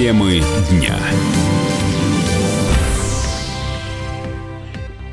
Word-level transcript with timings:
Темы 0.00 0.40
дня. 0.70 0.96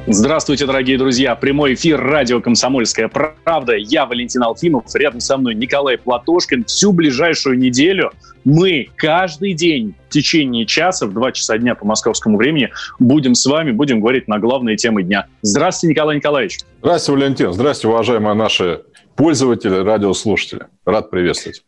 Здравствуйте, 0.08 0.66
дорогие 0.66 0.98
друзья. 0.98 1.36
Прямой 1.36 1.74
эфир 1.74 2.00
радио 2.00 2.40
«Комсомольская 2.40 3.10
правда». 3.10 3.74
Я 3.76 4.06
Валентин 4.06 4.44
Алфимов. 4.44 4.86
Рядом 4.96 5.20
со 5.20 5.36
мной 5.36 5.56
Николай 5.56 5.98
Платошкин. 5.98 6.64
Всю 6.64 6.94
ближайшую 6.94 7.60
неделю 7.60 8.14
мы 8.46 8.88
каждый 8.96 9.56
день 9.56 9.94
в 10.08 10.14
течение 10.14 10.66
часа, 10.66 11.06
в 11.06 11.12
2 11.12 11.34
часа 11.34 11.58
дня 11.58 11.76
по 11.76 11.86
московскому 11.86 12.38
времени, 12.38 12.70
будем 12.98 13.36
с 13.36 13.46
вами, 13.46 13.72
будем 13.72 14.00
говорить 14.00 14.30
на 14.30 14.40
главные 14.40 14.78
темы 14.78 15.04
дня. 15.04 15.26
Здравствуйте, 15.42 15.96
Николай 15.96 16.16
Николаевич. 16.16 16.60
Здравствуйте, 16.80 17.20
Валентин. 17.20 17.52
Здравствуйте, 17.52 17.94
уважаемые 17.94 18.36
наши 18.36 18.84
пользователи, 19.18 19.84
радиослушатели. 19.84 20.62
Рад 20.86 21.10
приветствовать. 21.10 21.62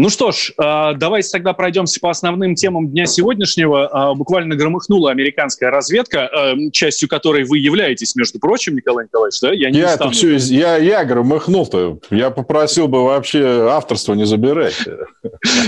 Ну 0.00 0.10
что 0.10 0.30
ж, 0.30 0.52
а, 0.58 0.94
давайте 0.94 1.28
тогда 1.30 1.54
пройдемся 1.54 1.98
по 1.98 2.08
основным 2.10 2.54
темам 2.54 2.88
дня 2.88 3.04
сегодняшнего. 3.04 3.88
А, 3.88 4.14
буквально 4.14 4.54
громыхнула 4.54 5.10
американская 5.10 5.72
разведка, 5.72 6.28
а, 6.28 6.54
частью 6.70 7.08
которой 7.08 7.42
вы 7.42 7.58
являетесь, 7.58 8.14
между 8.14 8.38
прочим, 8.38 8.76
Николай 8.76 9.06
Николаевич, 9.06 9.40
да? 9.40 9.52
Я, 9.52 9.70
не 9.70 9.80
я 9.80 9.94
это 9.94 10.08
все, 10.10 10.36
я, 10.36 10.76
я 10.76 11.04
громыхнул-то. 11.04 11.98
Я 12.12 12.30
попросил 12.30 12.86
бы 12.86 13.02
вообще 13.02 13.68
авторство 13.72 14.14
не 14.14 14.24
забирать. 14.24 14.76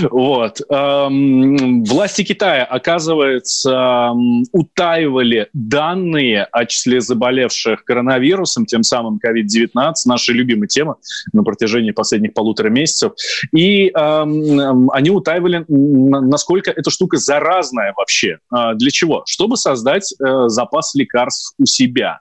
Вот. 0.09 0.61
Власти 0.69 2.23
Китая, 2.23 2.63
оказывается, 2.63 4.13
утаивали 4.51 5.49
данные 5.53 6.43
о 6.51 6.65
числе 6.65 7.01
заболевших 7.01 7.83
коронавирусом, 7.83 8.65
тем 8.65 8.83
самым 8.83 9.19
COVID-19, 9.23 9.93
наша 10.05 10.33
любимая 10.33 10.67
тема 10.67 10.95
на 11.33 11.43
протяжении 11.43 11.91
последних 11.91 12.33
полутора 12.33 12.69
месяцев. 12.69 13.13
И 13.53 13.91
они 14.23 15.09
утаивали, 15.09 15.65
насколько 15.67 16.71
эта 16.71 16.89
штука 16.89 17.17
заразная 17.17 17.93
вообще. 17.95 18.39
А, 18.49 18.73
для 18.73 18.91
чего? 18.91 19.23
Чтобы 19.25 19.57
создать 19.57 20.13
э, 20.13 20.47
запас 20.47 20.95
лекарств 20.95 21.53
у 21.57 21.65
себя. 21.65 22.19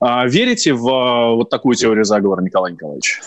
А, 0.00 0.26
верите 0.26 0.72
в 0.72 0.88
э, 0.88 1.34
вот 1.34 1.50
такую 1.50 1.74
теорию 1.74 2.04
заговора, 2.04 2.42
Николай 2.42 2.72
Николаевич? 2.72 3.20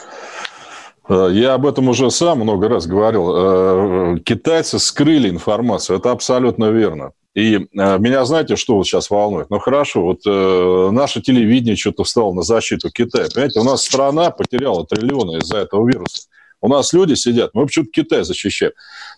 Э, 1.09 1.29
я 1.31 1.53
об 1.53 1.65
этом 1.65 1.89
уже 1.89 2.09
сам 2.11 2.39
много 2.39 2.69
раз 2.69 2.87
говорил. 2.87 4.19
Китайцы 4.19 4.79
скрыли 4.79 5.29
информацию. 5.29 5.99
Это 5.99 6.11
абсолютно 6.11 6.71
верно. 6.71 7.11
И 7.33 7.59
меня, 7.73 8.25
знаете, 8.25 8.57
что 8.57 8.75
вот 8.75 8.85
сейчас 8.85 9.09
волнует? 9.09 9.49
Ну, 9.49 9.59
хорошо, 9.59 10.03
вот 10.03 10.19
э, 10.27 10.89
наше 10.91 11.21
телевидение 11.21 11.77
что-то 11.77 12.03
встало 12.03 12.33
на 12.33 12.41
защиту 12.41 12.91
Китая. 12.91 13.27
Понимаете, 13.33 13.61
у 13.61 13.63
нас 13.63 13.83
страна 13.83 14.31
потеряла 14.31 14.85
триллионы 14.85 15.37
из-за 15.37 15.59
этого 15.59 15.87
вируса. 15.87 16.23
У 16.61 16.67
нас 16.67 16.93
люди 16.93 17.15
сидят, 17.15 17.51
мы 17.53 17.65
почему-то 17.65 17.91
Китай 17.91 18.23
защищаем. 18.23 18.73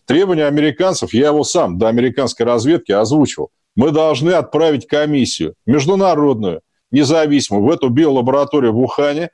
Требования 0.06 0.46
американцев, 0.46 1.14
я 1.14 1.28
его 1.28 1.44
сам 1.44 1.78
до 1.78 1.90
американской 1.90 2.46
разведки 2.46 2.92
озвучивал. 2.92 3.52
Мы 3.76 3.92
должны 3.92 4.32
отправить 4.32 4.88
комиссию 4.88 5.56
международную, 5.66 6.62
независимую, 6.92 7.66
в 7.66 7.72
эту 7.72 7.90
биолабораторию 7.90 8.72
в 8.72 8.80
Ухане, 8.80 9.30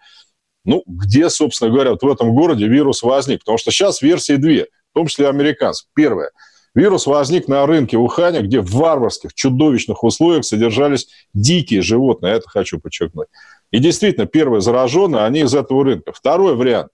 ну, 0.65 0.83
где, 0.87 1.29
собственно 1.29 1.71
говоря, 1.71 1.91
вот 1.91 2.03
в 2.03 2.07
этом 2.07 2.33
городе 2.33 2.67
вирус 2.67 3.03
возник. 3.03 3.39
Потому 3.39 3.57
что 3.57 3.71
сейчас 3.71 4.01
версии 4.01 4.35
две, 4.35 4.65
в 4.91 4.95
том 4.95 5.07
числе 5.07 5.27
американцев. 5.27 5.87
Первое. 5.93 6.31
Вирус 6.75 7.07
возник 7.07 7.47
на 7.47 7.65
рынке 7.65 7.97
в 7.97 8.03
Ухане, 8.03 8.41
где 8.41 8.61
в 8.61 8.71
варварских, 8.71 9.33
чудовищных 9.33 10.03
условиях 10.03 10.45
содержались 10.45 11.07
дикие 11.33 11.81
животные. 11.81 12.35
Это 12.35 12.47
хочу 12.47 12.79
подчеркнуть. 12.79 13.27
И 13.71 13.79
действительно, 13.79 14.25
первые 14.27 14.61
зараженные, 14.61 15.23
они 15.23 15.41
из 15.41 15.53
этого 15.53 15.83
рынка. 15.83 16.11
Второй 16.13 16.55
вариант. 16.55 16.91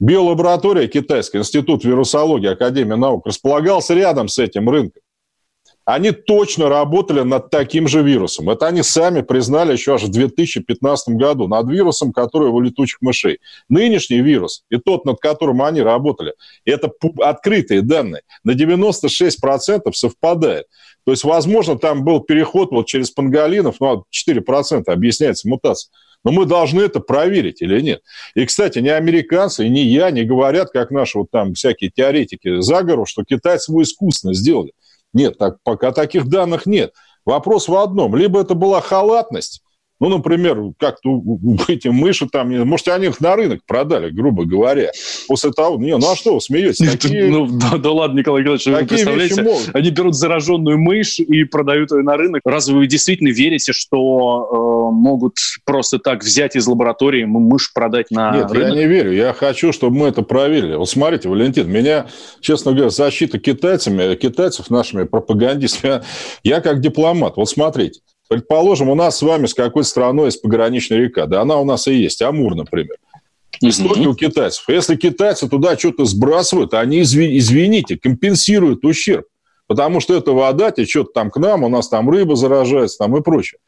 Биолаборатория 0.00 0.88
китайская, 0.88 1.38
Институт 1.38 1.84
вирусологии, 1.84 2.48
Академия 2.48 2.96
наук, 2.96 3.26
располагался 3.26 3.94
рядом 3.94 4.28
с 4.28 4.38
этим 4.38 4.68
рынком. 4.68 5.03
Они 5.84 6.12
точно 6.12 6.68
работали 6.68 7.20
над 7.20 7.50
таким 7.50 7.88
же 7.88 8.02
вирусом. 8.02 8.48
Это 8.48 8.66
они 8.66 8.82
сами 8.82 9.20
признали 9.20 9.72
еще 9.72 9.94
аж 9.94 10.04
в 10.04 10.10
2015 10.10 11.16
году 11.16 11.46
над 11.46 11.68
вирусом, 11.68 12.12
который 12.12 12.48
у 12.48 12.60
летучих 12.60 13.02
мышей. 13.02 13.38
Нынешний 13.68 14.20
вирус 14.20 14.64
и 14.70 14.78
тот, 14.78 15.04
над 15.04 15.18
которым 15.20 15.62
они 15.62 15.82
работали, 15.82 16.34
это 16.64 16.90
открытые 17.18 17.82
данные. 17.82 18.22
На 18.44 18.52
96% 18.52 19.92
совпадает. 19.92 20.66
То 21.04 21.10
есть, 21.10 21.24
возможно, 21.24 21.78
там 21.78 22.02
был 22.02 22.20
переход 22.20 22.70
вот 22.72 22.86
через 22.86 23.10
панголинов, 23.10 23.76
ну, 23.80 24.04
4% 24.10 24.84
объясняется 24.86 25.48
мутация. 25.48 25.90
Но 26.24 26.32
мы 26.32 26.46
должны 26.46 26.80
это 26.80 27.00
проверить 27.00 27.60
или 27.60 27.80
нет. 27.82 28.02
И, 28.34 28.46
кстати, 28.46 28.78
ни 28.78 28.88
американцы, 28.88 29.68
ни 29.68 29.80
я 29.80 30.10
не 30.10 30.24
говорят, 30.24 30.70
как 30.70 30.90
наши 30.90 31.18
вот 31.18 31.30
там 31.30 31.52
всякие 31.52 31.90
теоретики 31.90 32.62
заговору, 32.62 33.04
что 33.04 33.24
китайцы 33.24 33.70
его 33.70 33.82
искусственно 33.82 34.32
сделали. 34.32 34.72
Нет, 35.14 35.38
так, 35.38 35.56
пока 35.62 35.92
таких 35.92 36.28
данных 36.28 36.66
нет. 36.66 36.92
Вопрос 37.24 37.68
в 37.68 37.74
одном. 37.74 38.14
Либо 38.14 38.40
это 38.40 38.54
была 38.54 38.82
халатность, 38.82 39.62
ну, 40.00 40.08
например, 40.08 40.58
как-то 40.78 41.22
эти 41.68 41.88
мыши 41.88 42.26
там, 42.30 42.50
может, 42.66 42.88
они 42.88 43.06
их 43.06 43.20
на 43.20 43.36
рынок 43.36 43.60
продали, 43.66 44.10
грубо 44.10 44.44
говоря. 44.44 44.90
После 45.28 45.52
того, 45.52 45.78
не, 45.78 45.96
ну 45.96 46.10
а 46.10 46.16
что 46.16 46.34
вы 46.34 46.40
смеетесь? 46.40 46.78
Такие, 46.90 47.28
ну, 47.28 47.46
да, 47.46 47.78
да 47.78 47.90
ладно, 47.90 48.18
Николай 48.18 48.42
Николаевич, 48.42 48.66
вы 48.66 48.86
представляете, 48.86 49.70
они 49.72 49.90
берут 49.90 50.14
зараженную 50.14 50.78
мышь 50.78 51.20
и 51.20 51.44
продают 51.44 51.92
ее 51.92 52.02
на 52.02 52.16
рынок. 52.16 52.42
Разве 52.44 52.74
вы 52.74 52.86
действительно 52.86 53.28
верите, 53.28 53.72
что 53.72 54.90
э, 54.90 54.94
могут 54.94 55.36
просто 55.64 55.98
так 55.98 56.24
взять 56.24 56.56
из 56.56 56.66
лаборатории 56.66 57.24
мышь 57.24 57.72
продать 57.72 58.10
на 58.10 58.36
Нет, 58.36 58.50
рынок? 58.50 58.74
я 58.74 58.74
не 58.74 58.86
верю. 58.86 59.12
Я 59.12 59.32
хочу, 59.32 59.72
чтобы 59.72 59.96
мы 59.96 60.08
это 60.08 60.22
проверили. 60.22 60.74
Вот 60.74 60.88
смотрите, 60.88 61.28
Валентин, 61.28 61.70
меня, 61.70 62.06
честно 62.40 62.72
говоря, 62.72 62.90
защита 62.90 63.38
китайцами, 63.38 64.14
китайцев 64.16 64.70
нашими 64.70 65.04
пропагандистами, 65.04 66.02
я 66.42 66.60
как 66.60 66.80
дипломат. 66.80 67.36
Вот 67.36 67.48
смотрите, 67.48 68.00
Предположим, 68.34 68.88
у 68.88 68.96
нас 68.96 69.18
с 69.18 69.22
вами 69.22 69.46
с 69.46 69.54
какой 69.54 69.84
страной 69.84 70.26
есть 70.26 70.42
пограничная 70.42 70.98
река. 70.98 71.26
Да, 71.26 71.42
она 71.42 71.56
у 71.56 71.64
нас 71.64 71.86
и 71.86 71.94
есть. 71.94 72.20
Амур, 72.20 72.56
например. 72.56 72.96
Истоки 73.60 74.00
mm 74.00 74.06
у 74.06 74.14
китайцев. 74.16 74.64
Если 74.66 74.96
китайцы 74.96 75.48
туда 75.48 75.78
что-то 75.78 76.04
сбрасывают, 76.04 76.74
они, 76.74 77.02
извините, 77.02 77.96
компенсируют 77.96 78.84
ущерб. 78.84 79.26
Потому 79.68 80.00
что 80.00 80.16
эта 80.16 80.32
вода 80.32 80.72
течет 80.72 81.12
там 81.12 81.30
к 81.30 81.36
нам, 81.36 81.62
у 81.62 81.68
нас 81.68 81.88
там 81.88 82.10
рыба 82.10 82.34
заражается 82.34 82.98
там 82.98 83.16
и 83.16 83.22
прочее. 83.22 83.60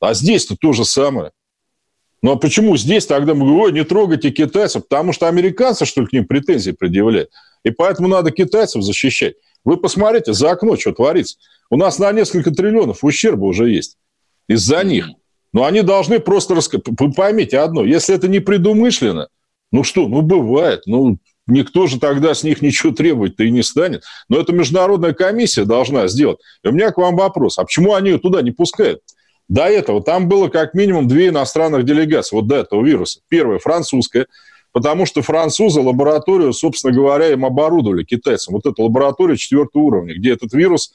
А 0.00 0.14
здесь-то 0.14 0.56
то 0.60 0.72
же 0.72 0.84
самое. 0.84 1.30
Ну 2.20 2.32
а 2.32 2.36
почему 2.36 2.76
здесь 2.76 3.06
тогда 3.06 3.34
мы 3.34 3.46
говорим, 3.46 3.60
ой, 3.60 3.72
не 3.72 3.84
трогайте 3.84 4.32
китайцев? 4.32 4.82
Потому 4.88 5.12
что 5.12 5.28
американцы, 5.28 5.84
что 5.84 6.00
ли, 6.00 6.08
к 6.08 6.12
ним 6.12 6.26
претензии 6.26 6.72
предъявляют. 6.72 7.30
И 7.62 7.70
поэтому 7.70 8.08
надо 8.08 8.32
китайцев 8.32 8.82
защищать. 8.82 9.36
Вы 9.64 9.76
посмотрите 9.76 10.32
за 10.32 10.50
окно, 10.50 10.76
что 10.76 10.90
творится. 10.90 11.38
У 11.70 11.76
нас 11.76 12.00
на 12.00 12.10
несколько 12.10 12.50
триллионов 12.50 13.04
ущерба 13.04 13.44
уже 13.44 13.70
есть 13.70 13.96
из-за 14.48 14.82
них. 14.84 15.06
Но 15.52 15.64
они 15.64 15.82
должны 15.82 16.20
просто... 16.20 16.54
Раска... 16.54 16.80
Вы 16.84 17.12
поймите 17.12 17.58
одно, 17.58 17.84
если 17.84 18.14
это 18.14 18.28
не 18.28 18.40
предумышленно, 18.40 19.28
ну 19.72 19.84
что, 19.84 20.08
ну 20.08 20.22
бывает, 20.22 20.82
ну 20.86 21.18
никто 21.46 21.86
же 21.86 21.98
тогда 21.98 22.34
с 22.34 22.42
них 22.42 22.62
ничего 22.62 22.92
требовать-то 22.92 23.44
и 23.44 23.50
не 23.50 23.62
станет. 23.62 24.04
Но 24.28 24.38
это 24.38 24.52
международная 24.52 25.14
комиссия 25.14 25.64
должна 25.64 26.08
сделать. 26.08 26.38
И 26.62 26.68
у 26.68 26.72
меня 26.72 26.90
к 26.90 26.98
вам 26.98 27.16
вопрос, 27.16 27.58
а 27.58 27.64
почему 27.64 27.94
они 27.94 28.10
ее 28.10 28.18
туда 28.18 28.42
не 28.42 28.50
пускают? 28.50 29.00
До 29.48 29.64
этого 29.64 30.02
там 30.02 30.28
было 30.28 30.48
как 30.48 30.74
минимум 30.74 31.08
две 31.08 31.28
иностранных 31.28 31.84
делегации, 31.84 32.36
вот 32.36 32.46
до 32.46 32.56
этого 32.56 32.84
вируса. 32.84 33.20
Первая 33.28 33.58
французская, 33.58 34.26
потому 34.72 35.06
что 35.06 35.22
французы 35.22 35.80
лабораторию, 35.80 36.52
собственно 36.52 36.92
говоря, 36.92 37.28
им 37.32 37.46
оборудовали 37.46 38.04
китайцам. 38.04 38.54
Вот 38.54 38.66
эта 38.66 38.82
лаборатория 38.82 39.36
четвертого 39.36 39.82
уровня, 39.82 40.14
где 40.14 40.32
этот 40.32 40.52
вирус 40.52 40.92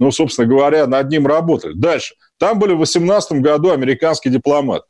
ну, 0.00 0.10
собственно 0.10 0.48
говоря, 0.48 0.86
над 0.86 1.08
ним 1.10 1.26
работали. 1.26 1.74
Дальше. 1.74 2.14
Там 2.38 2.58
были 2.58 2.72
в 2.72 2.78
18 2.78 3.40
году 3.40 3.70
американский 3.70 4.30
дипломат. 4.30 4.82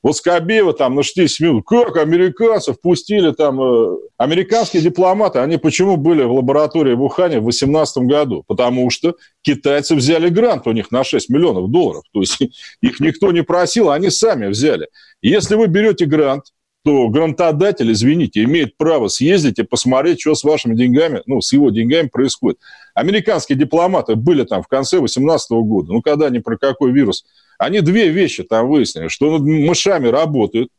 Вот 0.00 0.16
Скобеева 0.16 0.74
там 0.74 0.94
на 0.94 1.02
60 1.02 1.40
минут, 1.40 1.64
как 1.66 1.96
американцев 1.96 2.80
пустили 2.80 3.32
там, 3.32 3.60
э, 3.60 3.96
американские 4.16 4.80
дипломаты, 4.80 5.40
они 5.40 5.56
почему 5.56 5.96
были 5.96 6.22
в 6.22 6.32
лаборатории 6.34 6.94
в 6.94 7.02
Ухане 7.02 7.40
в 7.40 7.44
2018 7.44 8.04
году? 8.04 8.44
Потому 8.46 8.90
что 8.90 9.16
китайцы 9.42 9.96
взяли 9.96 10.28
грант 10.28 10.68
у 10.68 10.72
них 10.72 10.92
на 10.92 11.02
6 11.02 11.30
миллионов 11.30 11.70
долларов, 11.70 12.04
то 12.12 12.20
есть 12.20 12.38
их 12.80 13.00
никто 13.00 13.32
не 13.32 13.42
просил, 13.42 13.90
они 13.90 14.10
сами 14.10 14.46
взяли. 14.46 14.86
Если 15.20 15.56
вы 15.56 15.66
берете 15.66 16.04
грант, 16.04 16.44
то 16.84 17.08
грантодатель, 17.08 17.92
извините, 17.92 18.44
имеет 18.44 18.76
право 18.76 19.08
съездить 19.08 19.58
и 19.58 19.62
посмотреть, 19.62 20.20
что 20.20 20.34
с 20.34 20.44
вашими 20.44 20.74
деньгами, 20.74 21.22
ну, 21.26 21.40
с 21.40 21.52
его 21.52 21.70
деньгами 21.70 22.08
происходит. 22.08 22.60
Американские 22.94 23.58
дипломаты 23.58 24.14
были 24.14 24.44
там 24.44 24.62
в 24.62 24.68
конце 24.68 24.98
2018 24.98 25.50
года, 25.50 25.92
ну, 25.92 26.02
когда 26.02 26.30
ни 26.30 26.38
про 26.38 26.56
какой 26.56 26.92
вирус. 26.92 27.24
Они 27.58 27.80
две 27.80 28.08
вещи 28.08 28.44
там 28.44 28.68
выяснили, 28.68 29.08
что 29.08 29.36
над 29.36 29.42
мышами 29.42 30.08
работают, 30.08 30.70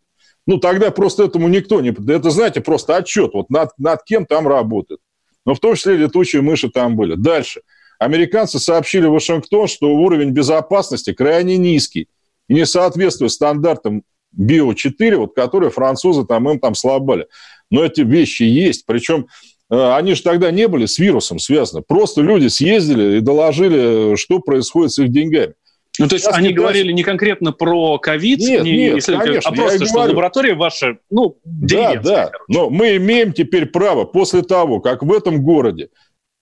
ну, 0.48 0.58
тогда 0.58 0.90
просто 0.90 1.26
этому 1.26 1.48
никто 1.48 1.82
не... 1.82 1.90
Это, 1.90 2.32
знаете, 2.32 2.62
просто 2.62 2.96
отчет, 2.96 3.32
вот 3.34 3.50
над, 3.50 3.72
над 3.78 4.04
кем 4.04 4.26
там 4.26 4.48
работает. 4.48 5.00
Но 5.46 5.54
в 5.54 5.60
том 5.60 5.76
числе 5.76 5.96
летучие 5.96 6.42
мыши 6.42 6.70
там 6.70 6.96
были. 6.96 7.16
Дальше. 7.16 7.62
Американцы 8.00 8.58
сообщили 8.60 9.06
в 9.06 9.12
Вашингтон, 9.12 9.68
что 9.68 9.94
уровень 9.94 10.32
безопасности 10.32 11.14
крайне 11.14 11.58
низкий 11.58 12.08
и 12.48 12.54
не 12.54 12.66
соответствует 12.66 13.32
стандартам 13.32 14.04
Био-4, 14.38 15.16
вот, 15.16 15.36
которые 15.36 15.72
французы 15.72 16.26
там 16.26 16.50
им 16.50 16.60
там 16.60 16.76
слабали. 16.76 17.28
Но 17.72 17.84
эти 17.84 18.02
вещи 18.02 18.44
есть. 18.44 18.86
Причем 18.86 19.28
э, 19.70 19.94
они 19.94 20.16
же 20.16 20.24
тогда 20.24 20.52
не 20.52 20.68
были 20.68 20.86
с 20.86 20.98
вирусом 21.00 21.40
связаны. 21.40 21.84
Просто 21.88 22.22
люди 22.22 22.48
съездили 22.48 23.18
и 23.18 23.22
доложили, 23.22 24.16
что 24.16 24.40
происходит 24.40 24.92
с 24.92 25.00
их 25.00 25.12
деньгами. 25.12 25.54
Ну, 26.00 26.08
то 26.08 26.16
есть 26.16 26.26
Сейчас 26.26 26.38
они 26.38 26.54
говорили 26.54 26.94
не 26.94 27.04
конкретно 27.04 27.52
про 27.52 28.00
ковид, 28.00 28.40
нет, 28.40 28.64
не, 28.64 28.78
нет, 28.78 28.96
если, 28.96 29.18
конечно, 29.18 29.52
а 29.52 29.54
просто, 29.54 29.86
что 29.86 29.96
говорю. 29.96 30.12
лаборатория 30.12 30.56
ваша, 30.56 30.98
ну, 31.10 31.38
Да, 31.44 31.96
да, 31.96 32.28
короче. 32.28 32.44
но 32.48 32.70
мы 32.70 32.96
имеем 32.96 33.34
теперь 33.34 33.66
право 33.66 34.06
после 34.06 34.42
того, 34.42 34.80
как 34.80 35.04
в 35.04 35.12
этом 35.12 35.44
городе, 35.44 35.90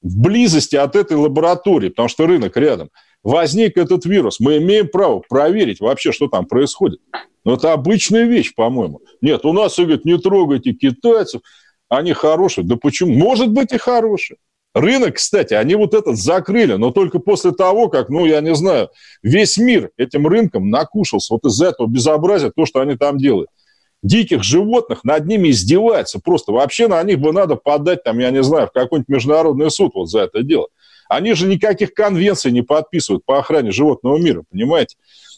в 0.04 0.20
близости 0.20 0.76
от 0.76 0.96
этой 0.96 1.18
лаборатории, 1.18 1.90
потому 1.90 2.08
что 2.08 2.28
рынок 2.28 2.56
рядом, 2.56 2.92
возник 3.24 3.78
этот 3.78 4.06
вирус, 4.06 4.40
мы 4.40 4.58
имеем 4.58 4.90
право 4.90 5.24
проверить 5.28 5.80
вообще, 5.80 6.12
что 6.12 6.28
там 6.28 6.46
происходит. 6.46 7.00
Но 7.48 7.54
это 7.54 7.72
обычная 7.72 8.26
вещь, 8.26 8.54
по-моему. 8.54 9.00
Нет, 9.22 9.46
у 9.46 9.54
нас, 9.54 9.78
говорят, 9.78 10.04
не 10.04 10.18
трогайте 10.18 10.74
китайцев, 10.74 11.40
они 11.88 12.12
хорошие. 12.12 12.68
Да 12.68 12.76
почему? 12.76 13.14
Может 13.14 13.52
быть 13.52 13.72
и 13.72 13.78
хорошие. 13.78 14.36
Рынок, 14.74 15.16
кстати, 15.16 15.54
они 15.54 15.76
вот 15.76 15.94
этот 15.94 16.18
закрыли, 16.18 16.74
но 16.74 16.92
только 16.92 17.20
после 17.20 17.52
того, 17.52 17.88
как, 17.88 18.10
ну, 18.10 18.26
я 18.26 18.42
не 18.42 18.54
знаю, 18.54 18.90
весь 19.24 19.56
мир 19.56 19.92
этим 19.96 20.28
рынком 20.28 20.70
накушался 20.70 21.36
вот 21.36 21.46
из-за 21.46 21.68
этого 21.68 21.88
безобразия, 21.88 22.52
то, 22.54 22.66
что 22.66 22.82
они 22.82 22.98
там 22.98 23.18
делают. 23.18 23.50
Диких 24.04 24.44
животных 24.44 25.06
над 25.06 25.26
ними 25.26 25.48
издеваются 25.52 26.20
просто. 26.22 26.52
Вообще 26.52 26.90
на 26.90 27.02
них 27.04 27.20
бы 27.20 27.32
надо 27.32 27.56
подать, 27.56 28.04
там, 28.04 28.20
я 28.20 28.30
не 28.30 28.44
знаю, 28.44 28.68
в 28.68 28.74
какой-нибудь 28.74 29.08
международный 29.08 29.72
суд 29.72 29.94
вот 29.96 30.10
за 30.10 30.24
это 30.24 30.44
дело. 30.44 30.68
Они 31.08 31.32
же 31.32 31.48
никаких 31.48 31.94
конвенций 31.94 32.52
не 32.52 32.62
подписывают 32.62 33.24
по 33.24 33.40
охране 33.40 33.72
животного 33.72 34.18
мира, 34.18 34.44
понимаете? 34.52 34.98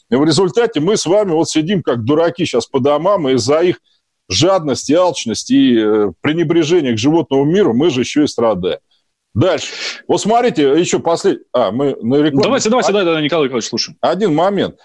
И 0.09 0.15
в 0.15 0.23
результате 0.23 0.79
мы 0.79 0.97
с 0.97 1.05
вами 1.05 1.31
вот 1.31 1.49
сидим 1.49 1.83
как 1.83 2.03
дураки 2.03 2.45
сейчас 2.45 2.65
по 2.65 2.79
домам, 2.79 3.29
и 3.29 3.33
из-за 3.33 3.59
их 3.59 3.79
жадности, 4.27 4.93
алчности 4.93 5.53
и 5.53 5.79
э, 5.79 6.11
пренебрежения 6.21 6.93
к 6.93 6.97
животному 6.97 7.45
миру 7.45 7.73
мы 7.73 7.89
же 7.89 8.01
еще 8.01 8.23
и 8.23 8.27
страдаем. 8.27 8.79
Дальше. 9.33 9.67
Вот 10.07 10.21
смотрите, 10.21 10.63
еще 10.79 10.99
последний... 10.99 11.43
А, 11.53 11.71
мы 11.71 11.95
на 12.01 12.15
рекламу... 12.15 12.43
Давайте, 12.43 12.69
давайте, 12.69 12.91
да, 12.91 13.03
да, 13.03 13.21
Николай 13.21 13.45
Николаевич, 13.45 13.69
слушаем. 13.69 13.97
Один 14.01 14.33
момент. 14.33 14.75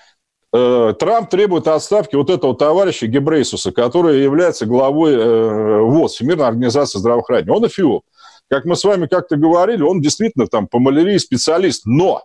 Э, 0.53 0.94
Трамп 0.99 1.31
требует 1.31 1.67
отставки 1.67 2.15
вот 2.15 2.31
этого 2.31 2.55
товарища 2.55 3.06
Гебрейсуса, 3.06 3.73
который 3.73 4.23
является 4.23 4.67
главой 4.67 5.15
э, 5.15 5.81
ВОЗ, 5.81 6.12
Всемирной 6.12 6.47
организации 6.47 6.99
здравоохранения. 6.99 7.53
Он 7.53 7.67
эфиоп. 7.67 8.05
Как 8.49 8.65
мы 8.67 8.77
с 8.77 8.85
вами 8.85 9.06
как-то 9.06 9.37
говорили, 9.37 9.82
он 9.82 10.00
действительно 10.00 10.47
там 10.47 10.69
по 10.69 10.79
малярии 10.79 11.17
специалист. 11.17 11.87
Но 11.87 12.23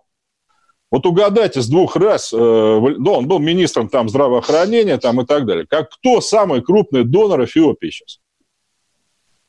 вот 0.92 1.06
угадайте 1.06 1.62
с 1.62 1.68
двух 1.68 1.96
раз, 1.96 2.34
э, 2.34 2.38
ну, 2.38 3.14
он 3.14 3.28
был 3.28 3.40
министром 3.40 3.90
там 3.90 4.10
здравоохранения 4.10 4.98
там 4.98 5.22
и 5.22 5.26
так 5.26 5.46
далее. 5.46 5.66
Как 5.68 5.90
кто 5.92 6.20
самый 6.20 6.62
крупный 6.62 7.04
донор 7.04 7.44
Эфиопии 7.44 7.90
сейчас? 7.90 8.20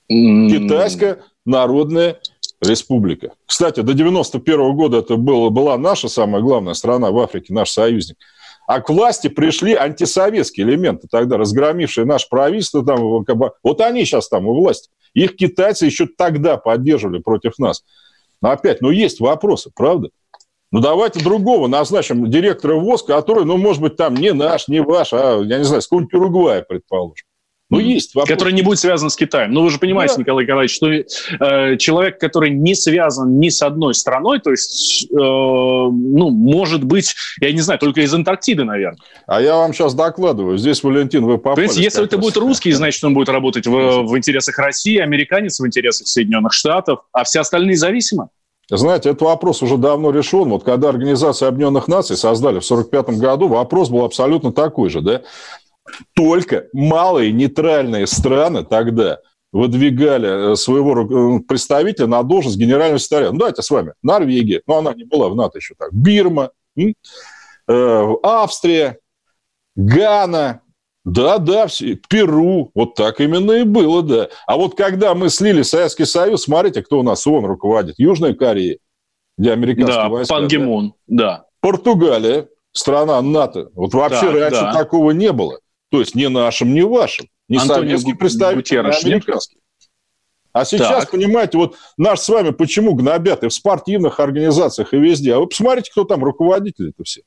Китайская 0.09 1.23
народная 1.47 2.21
республика. 2.61 3.33
Кстати, 3.47 3.81
до 3.81 3.95
91 3.95 4.75
года 4.75 4.99
это 4.99 5.17
было, 5.17 5.51
была 5.51 5.79
наша 5.79 6.09
самая 6.09 6.43
главная 6.43 6.75
страна 6.75 7.11
в 7.11 7.19
Африке, 7.19 7.55
наш 7.55 7.71
союзник. 7.71 8.17
А 8.67 8.81
к 8.81 8.91
власти 8.91 9.29
пришли 9.29 9.75
антисоветские 9.75 10.67
элементы, 10.67 11.09
тогда 11.11 11.39
разгромившие 11.39 12.05
наше 12.05 12.29
правительство. 12.29 12.85
Там, 12.85 13.25
вот 13.63 13.81
они 13.81 14.05
сейчас 14.05 14.29
там 14.29 14.47
у 14.47 14.55
власти. 14.55 14.91
Их 15.15 15.37
китайцы 15.37 15.87
еще 15.87 16.07
тогда 16.07 16.57
поддерживали 16.57 17.19
против 17.19 17.59
нас. 17.59 17.83
Но 18.43 18.51
опять, 18.51 18.81
ну 18.81 18.91
есть 18.91 19.21
вопросы, 19.21 19.71
правда? 19.75 20.11
Ну, 20.73 20.81
давайте 20.81 21.23
другого 21.23 21.67
назначим 21.67 22.31
директора 22.31 22.75
ВОЗ, 22.75 23.03
который, 23.03 23.45
ну, 23.45 23.57
может 23.57 23.83
быть, 23.83 23.97
там 23.97 24.15
не 24.15 24.33
наш, 24.33 24.69
не 24.69 24.81
ваш, 24.81 25.13
а, 25.13 25.41
я 25.43 25.59
не 25.59 25.65
знаю, 25.65 25.83
с 25.83 25.87
какого-нибудь 25.87 26.15
Уругвая, 26.15 26.63
предположим. 26.63 27.27
Ну, 27.71 27.79
есть 27.79 28.17
вопрос. 28.17 28.29
Который 28.29 28.53
не 28.53 28.63
будет 28.63 28.81
связан 28.81 29.11
с 29.11 29.17
Китаем. 29.17 29.53
Ну, 29.53 29.63
вы 29.63 29.71
же 29.71 29.79
понимаете, 29.79 30.15
да. 30.17 30.23
Николай 30.23 30.45
Николаевич, 30.45 30.75
что 30.75 30.91
э, 30.91 31.77
человек, 31.77 32.19
который 32.19 32.51
не 32.51 32.75
связан 32.75 33.39
ни 33.39 33.49
с 33.49 33.63
одной 33.63 33.95
страной, 33.95 34.41
то 34.41 34.51
есть, 34.51 35.07
э, 35.09 35.15
ну, 35.15 36.31
может 36.31 36.83
быть, 36.83 37.15
я 37.41 37.53
не 37.53 37.61
знаю, 37.61 37.79
только 37.79 38.01
из 38.01 38.13
Антарктиды, 38.13 38.65
наверное. 38.65 38.99
А 39.29 39.41
я 39.41 39.57
вам 39.57 39.73
сейчас 39.73 39.95
докладываю. 39.95 40.59
Здесь, 40.59 40.83
Валентин, 40.83 41.25
вы 41.25 41.39
попали. 41.39 41.67
Понимаете, 41.67 41.83
если 41.83 42.05
это 42.05 42.19
будет 42.19 42.37
русский, 42.37 42.73
значит, 42.73 43.05
он 43.05 43.15
будет 43.15 43.29
работать 43.29 43.69
в, 43.69 44.03
в 44.03 44.19
интересах 44.19 44.59
России, 44.59 44.99
американец 44.99 45.61
в 45.61 45.67
интересах 45.67 46.09
Соединенных 46.09 46.53
Штатов, 46.53 47.01
а 47.13 47.23
все 47.23 47.41
остальные 47.41 47.77
зависимы. 47.77 48.31
Знаете, 48.77 49.11
этот 49.11 49.23
вопрос 49.23 49.63
уже 49.63 49.77
давно 49.77 50.11
решен. 50.11 50.49
Вот 50.49 50.65
когда 50.65 50.89
Организация 50.89 51.49
Объединенных 51.49 51.89
Наций 51.89 52.17
создали 52.17 52.61
в 52.61 52.71
1945 52.71 53.19
году, 53.19 53.49
вопрос 53.49 53.89
был 53.89 54.05
абсолютно 54.05 54.53
такой 54.53 54.91
же. 54.91 55.01
Да? 55.01 55.23
только 56.15 56.67
малые 56.73 57.33
нейтральные 57.33 58.07
страны 58.07 58.65
тогда 58.65 59.19
выдвигали 59.53 60.53
э, 60.53 60.57
своего 60.57 61.39
э, 61.39 61.41
представителя 61.41 62.07
на 62.07 62.23
должность 62.23 62.57
генерального 62.57 62.99
секретаря. 62.99 63.33
Ну, 63.33 63.39
давайте 63.39 63.63
с 63.63 63.71
вами. 63.71 63.95
Норвегия, 64.03 64.63
ну, 64.67 64.77
она 64.77 64.95
не 64.95 65.05
была 65.05 65.29
в 65.29 65.35
НАТО 65.35 65.59
еще 65.59 65.75
так. 65.77 65.93
Бирма, 65.93 66.51
э, 66.77 68.15
Австрия, 68.23 68.99
Гана, 69.75 70.61
да-да, 71.11 71.67
Перу, 72.09 72.71
вот 72.75 72.95
так 72.95 73.21
именно 73.21 73.53
и 73.53 73.65
было, 73.65 74.03
да. 74.03 74.29
А 74.47 74.57
вот 74.57 74.77
когда 74.77 75.15
мы 75.15 75.29
слили 75.29 75.63
Советский 75.63 76.05
Союз, 76.05 76.45
смотрите, 76.45 76.83
кто 76.83 77.01
у 77.01 77.03
нас 77.03 77.27
ООН 77.27 77.47
руководит. 77.47 77.97
Южная 77.99 78.35
Корея, 78.35 78.79
где 79.37 79.53
американские 79.53 79.97
да, 79.97 80.09
войска. 80.09 80.35
Пан 80.35 80.49
да. 80.49 80.93
да. 81.07 81.45
Португалия, 81.61 82.49
страна 82.73 83.21
НАТО. 83.23 83.71
Вот 83.75 83.93
вообще 83.93 84.31
да, 84.33 84.39
раньше 84.39 84.61
да. 84.61 84.73
такого 84.73 85.11
не 85.11 85.33
было. 85.33 85.59
То 85.91 85.99
есть 85.99 86.15
не 86.15 86.29
нашим, 86.29 86.75
не 86.75 86.83
вашим. 86.83 87.27
Не 87.49 87.59
Антонио 87.59 87.81
советский 87.81 88.15
представитель, 88.15 88.79
а 88.79 88.91
американский. 88.91 89.59
А 90.53 90.65
сейчас, 90.65 91.05
так. 91.05 91.11
понимаете, 91.11 91.59
вот 91.59 91.77
наш 91.97 92.21
с 92.21 92.29
вами 92.29 92.51
почему 92.51 92.95
гнобят 92.95 93.43
и 93.43 93.49
в 93.49 93.53
спортивных 93.53 94.21
организациях, 94.21 94.95
и 94.95 94.99
везде. 94.99 95.35
А 95.35 95.39
вы 95.39 95.49
посмотрите, 95.49 95.91
кто 95.91 96.05
там 96.05 96.25
руководители-то 96.25 97.03
все. 97.05 97.23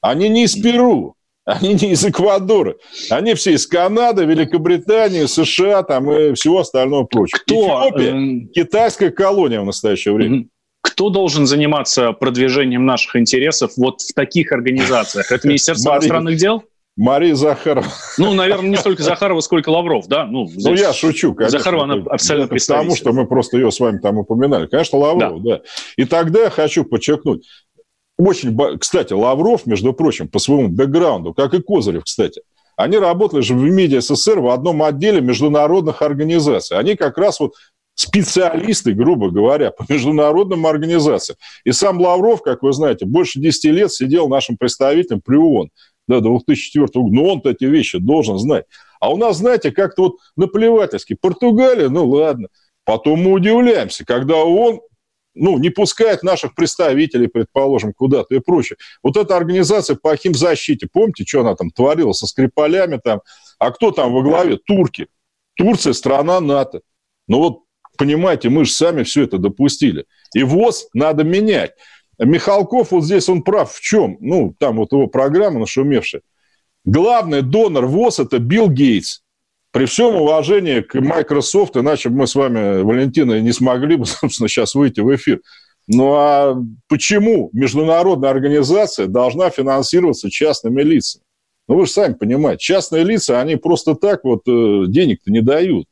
Они 0.00 0.28
не 0.28 0.44
из 0.44 0.54
Перу, 0.54 1.16
они 1.44 1.74
не 1.74 1.92
из 1.92 2.04
Эквадора. 2.04 2.76
Они 3.10 3.34
все 3.34 3.52
из 3.52 3.66
Канады, 3.66 4.24
Великобритании, 4.24 5.26
США 5.26 5.82
там, 5.82 6.10
и 6.12 6.34
всего 6.34 6.60
остального 6.60 7.04
прочего. 7.04 7.38
Кто? 7.40 7.88
Эфиопия– 7.88 8.48
китайская 8.54 9.10
колония 9.10 9.60
в 9.60 9.64
настоящее 9.64 10.14
время. 10.14 10.46
Кто 10.82 11.10
должен 11.10 11.46
заниматься 11.46 12.12
продвижением 12.12 12.86
наших 12.86 13.16
интересов 13.16 13.72
вот 13.76 14.00
в 14.00 14.14
таких 14.14 14.52
организациях? 14.52 15.30
Это 15.30 15.46
Министерство 15.46 15.92
иностранных 15.92 16.36
дел? 16.36 16.64
Мария 16.96 17.34
Захарова. 17.34 17.86
Ну, 18.18 18.34
наверное, 18.34 18.68
не 18.70 18.76
столько 18.76 19.02
Захарова, 19.02 19.40
сколько 19.40 19.70
Лавров, 19.70 20.06
да? 20.06 20.26
Ну, 20.26 20.48
ну 20.54 20.74
я 20.74 20.92
шучу, 20.92 21.34
конечно. 21.34 21.58
Захарова, 21.58 21.84
она 21.84 22.04
абсолютно 22.10 22.58
Потому 22.58 22.94
что 22.94 23.12
мы 23.12 23.26
просто 23.26 23.56
ее 23.56 23.70
с 23.70 23.80
вами 23.80 23.98
там 23.98 24.18
упоминали. 24.18 24.66
Конечно, 24.66 24.98
Лавров, 24.98 25.42
да. 25.42 25.56
да. 25.56 25.62
И 25.96 26.04
тогда 26.04 26.40
я 26.44 26.50
хочу 26.50 26.84
подчеркнуть, 26.84 27.46
очень, 28.20 28.56
кстати, 28.78 29.12
Лавров, 29.12 29.66
между 29.66 29.92
прочим, 29.92 30.28
по 30.28 30.38
своему 30.38 30.68
бэкграунду, 30.68 31.34
как 31.34 31.54
и 31.54 31.62
Козырев, 31.62 32.04
кстати, 32.04 32.42
они 32.76 32.96
работали 32.96 33.40
же 33.40 33.54
в 33.54 33.62
МИДе 33.62 34.00
СССР 34.00 34.40
в 34.40 34.48
одном 34.48 34.82
отделе 34.82 35.20
международных 35.20 36.02
организаций. 36.02 36.78
Они 36.78 36.96
как 36.96 37.18
раз 37.18 37.38
вот 37.40 37.54
специалисты, 37.94 38.94
грубо 38.94 39.30
говоря, 39.30 39.70
по 39.70 39.84
международным 39.88 40.66
организациям. 40.66 41.36
И 41.64 41.72
сам 41.72 42.00
Лавров, 42.00 42.42
как 42.42 42.62
вы 42.62 42.72
знаете, 42.72 43.04
больше 43.04 43.38
10 43.38 43.64
лет 43.64 43.92
сидел 43.92 44.28
нашим 44.28 44.56
представителем 44.56 45.20
при 45.20 45.36
ООН 45.36 45.68
да, 46.08 46.20
2004 46.20 46.86
года, 46.94 47.14
но 47.14 47.24
он-то 47.24 47.50
эти 47.50 47.64
вещи 47.64 47.98
должен 47.98 48.38
знать. 48.38 48.64
А 49.00 49.12
у 49.12 49.16
нас, 49.16 49.36
знаете, 49.36 49.70
как-то 49.70 50.02
вот 50.02 50.16
наплевательски. 50.36 51.14
Португалия, 51.14 51.88
ну 51.88 52.08
ладно. 52.08 52.48
Потом 52.84 53.22
мы 53.22 53.32
удивляемся, 53.32 54.04
когда 54.04 54.36
он 54.36 54.80
ну, 55.34 55.58
не 55.58 55.70
пускает 55.70 56.22
наших 56.22 56.54
представителей, 56.54 57.28
предположим, 57.28 57.92
куда-то 57.92 58.34
и 58.34 58.40
прочее. 58.40 58.76
Вот 59.02 59.16
эта 59.16 59.36
организация 59.36 59.96
по 59.96 60.16
химзащите, 60.16 60.88
помните, 60.92 61.24
что 61.26 61.40
она 61.40 61.54
там 61.54 61.70
творила 61.70 62.12
со 62.12 62.26
Скрипалями 62.26 63.00
там? 63.02 63.20
А 63.58 63.70
кто 63.70 63.90
там 63.90 64.12
во 64.12 64.22
главе? 64.22 64.56
Турки. 64.56 65.08
Турция– 65.56 65.92
страна 65.94 66.40
НАТО. 66.40 66.80
Ну 67.28 67.38
вот, 67.38 67.58
понимаете, 67.96 68.48
мы 68.48 68.64
же 68.64 68.72
сами 68.72 69.02
все 69.02 69.24
это 69.24 69.38
допустили. 69.38 70.06
И 70.34 70.42
ВОЗ 70.42 70.88
надо 70.94 71.22
менять. 71.22 71.72
Михалков 72.18 72.90
вот 72.90 73.04
здесь 73.04 73.28
он 73.28 73.42
прав 73.42 73.72
в 73.72 73.80
чем? 73.80 74.16
Ну, 74.20 74.54
там 74.58 74.76
вот 74.76 74.92
его 74.92 75.06
программа 75.06 75.60
нашумевшая. 75.60 76.22
Главный 76.84 77.42
донор 77.42 77.86
ВОЗ– 77.86 78.18
это 78.20 78.38
Билл 78.38 78.68
Гейтс. 78.68 79.20
При 79.72 79.86
всем 79.86 80.16
уважении 80.16 80.80
к 80.80 80.94
Microsoft, 80.94 81.76
иначе 81.76 82.08
мы 82.08 82.26
с 82.26 82.34
вами, 82.34 82.82
Валентина, 82.82 83.40
не 83.40 83.52
смогли 83.52 83.96
бы, 83.96 84.06
собственно, 84.06 84.48
сейчас 84.48 84.74
выйти 84.74 85.00
в 85.00 85.14
эфир. 85.14 85.40
Ну 85.86 86.12
а 86.14 86.56
почему 86.88 87.50
международная 87.52 88.30
организация 88.30 89.06
должна 89.06 89.50
финансироваться 89.50 90.30
частными 90.30 90.82
лицами? 90.82 91.24
Ну 91.68 91.76
вы 91.76 91.86
же 91.86 91.92
сами 91.92 92.14
понимаете, 92.14 92.64
частные 92.64 93.04
лица, 93.04 93.40
они 93.40 93.56
просто 93.56 93.94
так 93.94 94.24
вот 94.24 94.42
э, 94.48 94.84
денег-то 94.88 95.30
не 95.30 95.40
дают. 95.40 95.86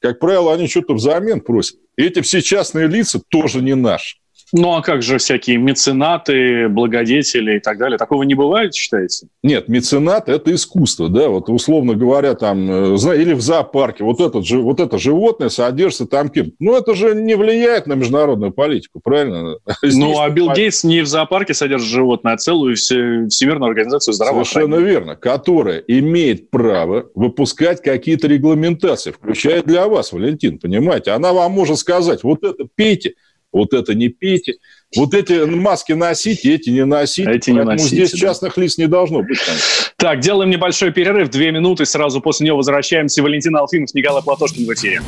Как 0.00 0.20
правило, 0.20 0.52
они 0.52 0.68
что-то 0.68 0.94
взамен 0.94 1.40
просят. 1.40 1.78
И 1.96 2.02
эти 2.02 2.20
все 2.20 2.42
частные 2.42 2.86
лица 2.86 3.20
тоже 3.28 3.60
не 3.60 3.74
наши. 3.74 4.18
Ну 4.52 4.74
а 4.74 4.82
как 4.82 5.02
же 5.02 5.18
всякие 5.18 5.56
меценаты, 5.56 6.68
благодетели 6.68 7.56
и 7.56 7.60
так 7.60 7.78
далее? 7.78 7.98
Такого 7.98 8.22
не 8.22 8.34
бывает, 8.34 8.74
считаете? 8.74 9.26
Нет, 9.42 9.68
меценат– 9.68 10.28
это 10.28 10.54
искусство, 10.54 11.08
да, 11.08 11.28
вот 11.28 11.48
условно 11.48 11.94
говоря, 11.94 12.34
там, 12.34 12.94
э, 12.94 13.16
или 13.16 13.32
в 13.32 13.40
зоопарке, 13.40 14.04
вот, 14.04 14.20
этот, 14.20 14.48
вот 14.48 14.80
это 14.80 14.98
животное 14.98 15.48
содержится 15.48 16.06
там 16.06 16.28
кем 16.28 16.52
Ну, 16.60 16.76
это 16.76 16.94
же 16.94 17.14
не 17.14 17.34
влияет 17.34 17.86
на 17.86 17.94
международную 17.94 18.52
политику, 18.52 19.00
правильно? 19.02 19.56
Здесь 19.82 19.96
ну, 19.96 20.20
а 20.20 20.30
Билл 20.30 20.52
Гейтс 20.52 20.84
не 20.84 21.00
в 21.00 21.06
зоопарке 21.06 21.52
содержит 21.52 21.88
животное, 21.88 22.34
а 22.34 22.36
целую 22.36 22.76
Всемирную 22.76 23.70
организацию 23.70 24.14
здравоохранения. 24.14 24.44
Совершенно 24.44 24.76
верно, 24.76 25.16
которая 25.16 25.78
имеет 25.88 26.50
право 26.50 27.06
выпускать 27.14 27.82
какие-то 27.82 28.28
регламентации, 28.28 29.10
включая 29.10 29.62
для 29.62 29.88
вас, 29.88 30.12
Валентин, 30.12 30.58
понимаете? 30.58 31.10
Она 31.10 31.32
вам 31.32 31.52
может 31.52 31.78
сказать, 31.78 32.22
вот 32.22 32.44
это 32.44 32.66
пейте, 32.74 33.14
вот 33.56 33.72
это 33.72 33.94
не 33.94 34.08
пейте. 34.08 34.54
Вот 34.94 35.14
эти 35.14 35.44
маски 35.44 35.92
носите, 35.92 36.54
эти 36.54 36.70
не 36.70 36.84
носите. 36.84 37.30
Эти 37.30 37.50
не 37.50 37.64
носите, 37.64 37.88
здесь 37.88 38.12
да. 38.12 38.18
частных 38.18 38.56
лиц 38.56 38.78
не 38.78 38.86
должно 38.86 39.22
быть. 39.22 39.38
Конечно. 39.38 39.66
Так, 39.96 40.20
делаем 40.20 40.50
небольшой 40.50 40.92
перерыв, 40.92 41.30
две 41.30 41.50
минуты, 41.50 41.86
сразу 41.86 42.20
после 42.20 42.46
него 42.46 42.58
возвращаемся. 42.58 43.22
Валентин 43.22 43.56
Алфимов, 43.56 43.94
Николай 43.94 44.22
Платошкин 44.22 44.66
в 44.66 44.74
эфире. 44.74 45.00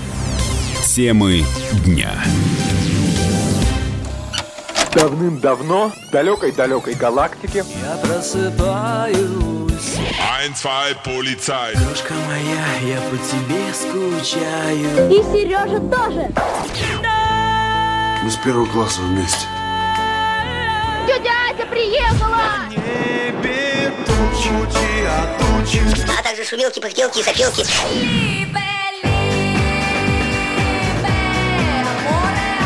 Темы 0.85 1.43
дня. 1.85 2.11
Давным-давно 4.95 5.93
в 6.09 6.11
далекой-далекой 6.11 6.95
галактике 6.95 7.62
Я 7.83 7.97
просыпаюсь 7.99 9.19
Ein, 10.40 10.55
zwei, 10.55 10.97
полицай 11.05 11.75
Дружка 11.76 12.14
моя, 12.26 12.95
я 12.95 13.00
по 13.02 13.17
тебе 13.19 13.73
скучаю 13.75 15.11
И 15.11 15.23
Сережа 15.31 15.78
тоже 15.78 16.33
мы 18.22 18.30
с 18.30 18.37
первого 18.37 18.66
класса 18.66 19.00
вместе. 19.00 19.46
Тетя 21.06 21.32
Ася 21.50 21.66
приехала! 21.66 22.68
Небе 22.70 23.92
тучи, 24.06 24.50
а 25.06 25.38
тучи. 25.38 25.82
А 26.18 26.22
также 26.22 26.44
шумелки, 26.44 26.80
пыхтелки 26.80 27.20
и 27.20 27.22
сопелки. 27.22 27.64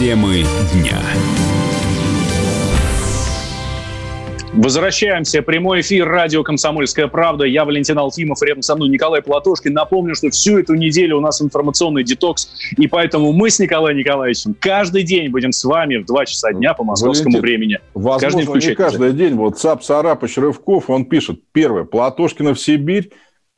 Темы 0.00 0.44
дня. 0.72 0.98
Возвращаемся. 4.54 5.42
Прямой 5.42 5.82
эфир 5.82 6.08
радио 6.08 6.42
«Комсомольская 6.42 7.06
правда». 7.06 7.44
Я 7.44 7.66
Валентин 7.66 7.98
Алфимов, 7.98 8.40
рядом 8.40 8.62
со 8.62 8.76
мной 8.76 8.88
Николай 8.88 9.20
Платошкин. 9.20 9.74
Напомню, 9.74 10.14
что 10.14 10.30
всю 10.30 10.58
эту 10.58 10.72
неделю 10.72 11.18
у 11.18 11.20
нас 11.20 11.42
информационный 11.42 12.02
детокс, 12.02 12.48
и 12.78 12.86
поэтому 12.86 13.32
мы 13.32 13.50
с 13.50 13.58
Николаем 13.58 13.98
Николаевичем 13.98 14.56
каждый 14.58 15.02
день 15.02 15.28
будем 15.28 15.52
с 15.52 15.62
вами 15.64 15.98
в 15.98 16.06
2 16.06 16.24
часа 16.24 16.54
дня 16.54 16.72
по 16.72 16.82
московскому 16.82 17.36
Валентин, 17.36 17.42
времени. 17.42 17.78
Возможно, 17.92 18.46
каждый 18.46 18.68
не 18.70 18.74
каждый 18.74 19.12
день. 19.12 19.34
Вот 19.34 19.58
Цап 19.58 19.84
Сарапыч 19.84 20.38
Рывков, 20.38 20.88
он 20.88 21.04
пишет, 21.04 21.40
первое, 21.52 21.84
Платошкина 21.84 22.54
в 22.54 22.58
Сибирь, 22.58 23.10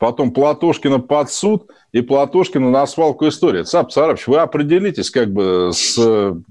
потом 0.03 0.33
Платошкина 0.33 0.99
под 0.99 1.31
суд 1.31 1.67
и 1.93 2.01
Платошкина 2.01 2.69
на 2.69 2.85
свалку 2.87 3.25
истории. 3.29 3.63
Цап 3.63 3.89
Царович, 3.89 4.27
вы 4.27 4.39
определитесь, 4.39 5.09
как 5.09 5.31
бы, 5.31 5.69
с, 5.73 5.97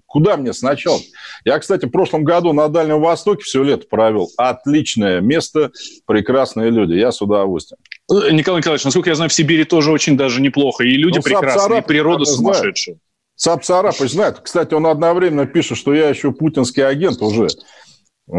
куда 0.06 0.38
мне 0.38 0.54
сначала. 0.54 0.98
Я, 1.44 1.58
кстати, 1.58 1.84
в 1.84 1.90
прошлом 1.90 2.24
году 2.24 2.54
на 2.54 2.68
Дальнем 2.68 3.02
Востоке 3.02 3.42
все 3.42 3.62
лето 3.62 3.86
провел. 3.90 4.30
Отличное 4.38 5.20
место, 5.20 5.70
прекрасные 6.06 6.70
люди. 6.70 6.94
Я 6.94 7.12
с 7.12 7.20
удовольствием. 7.20 7.78
Николай 8.08 8.60
Николаевич, 8.60 8.86
насколько 8.86 9.10
я 9.10 9.16
знаю, 9.16 9.28
в 9.28 9.34
Сибири 9.34 9.64
тоже 9.64 9.92
очень 9.92 10.16
даже 10.16 10.40
неплохо. 10.40 10.84
И 10.84 10.92
люди 10.92 11.18
ну, 11.18 11.22
прекрасные, 11.22 11.80
и 11.80 11.84
природа 11.84 12.24
сумасшедшая. 12.24 12.96
Цап 13.36 13.64
Царапыч 13.64 14.12
знает. 14.12 14.40
Кстати, 14.42 14.72
он 14.72 14.86
одновременно 14.86 15.44
пишет, 15.46 15.76
что 15.76 15.92
я 15.92 16.08
еще 16.08 16.32
путинский 16.32 16.86
агент 16.86 17.20
уже. 17.20 17.48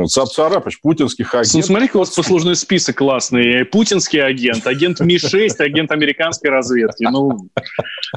Цап-Царапыч, 0.08 0.82
путинских 0.82 1.34
агентов. 1.34 1.54
Ну, 1.54 1.62
смотри-ка, 1.62 1.98
вас 1.98 2.10
послужной 2.10 2.56
список 2.56 2.98
классный. 2.98 3.64
Путинский 3.66 4.24
агент, 4.24 4.66
агент 4.66 5.00
Ми-6, 5.00 5.60
агент 5.60 5.92
американской 5.92 6.50
разведки. 6.50 7.04
Ну, 7.04 7.50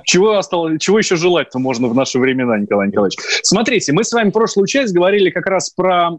чего, 0.04 0.38
осталось, 0.38 0.80
чего 0.80 0.98
еще 0.98 1.16
желать-то 1.16 1.58
можно 1.58 1.88
в 1.88 1.94
наши 1.94 2.18
времена, 2.18 2.58
Николай 2.58 2.88
Николаевич? 2.88 3.18
Смотрите, 3.42 3.92
мы 3.92 4.04
с 4.04 4.12
вами 4.12 4.30
прошлую 4.30 4.66
часть 4.66 4.94
говорили 4.94 5.30
как 5.30 5.46
раз 5.46 5.70
про, 5.70 6.18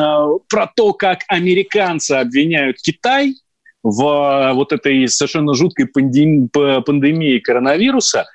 а, 0.00 0.28
про 0.48 0.72
то, 0.74 0.92
как 0.94 1.20
американцы 1.28 2.12
обвиняют 2.12 2.78
Китай 2.78 3.34
в 3.82 4.02
э, 4.02 4.52
вот 4.54 4.72
этой 4.72 5.06
совершенно 5.08 5.54
жуткой 5.54 5.86
пандемии, 5.86 7.38
коронавируса. 7.38 8.26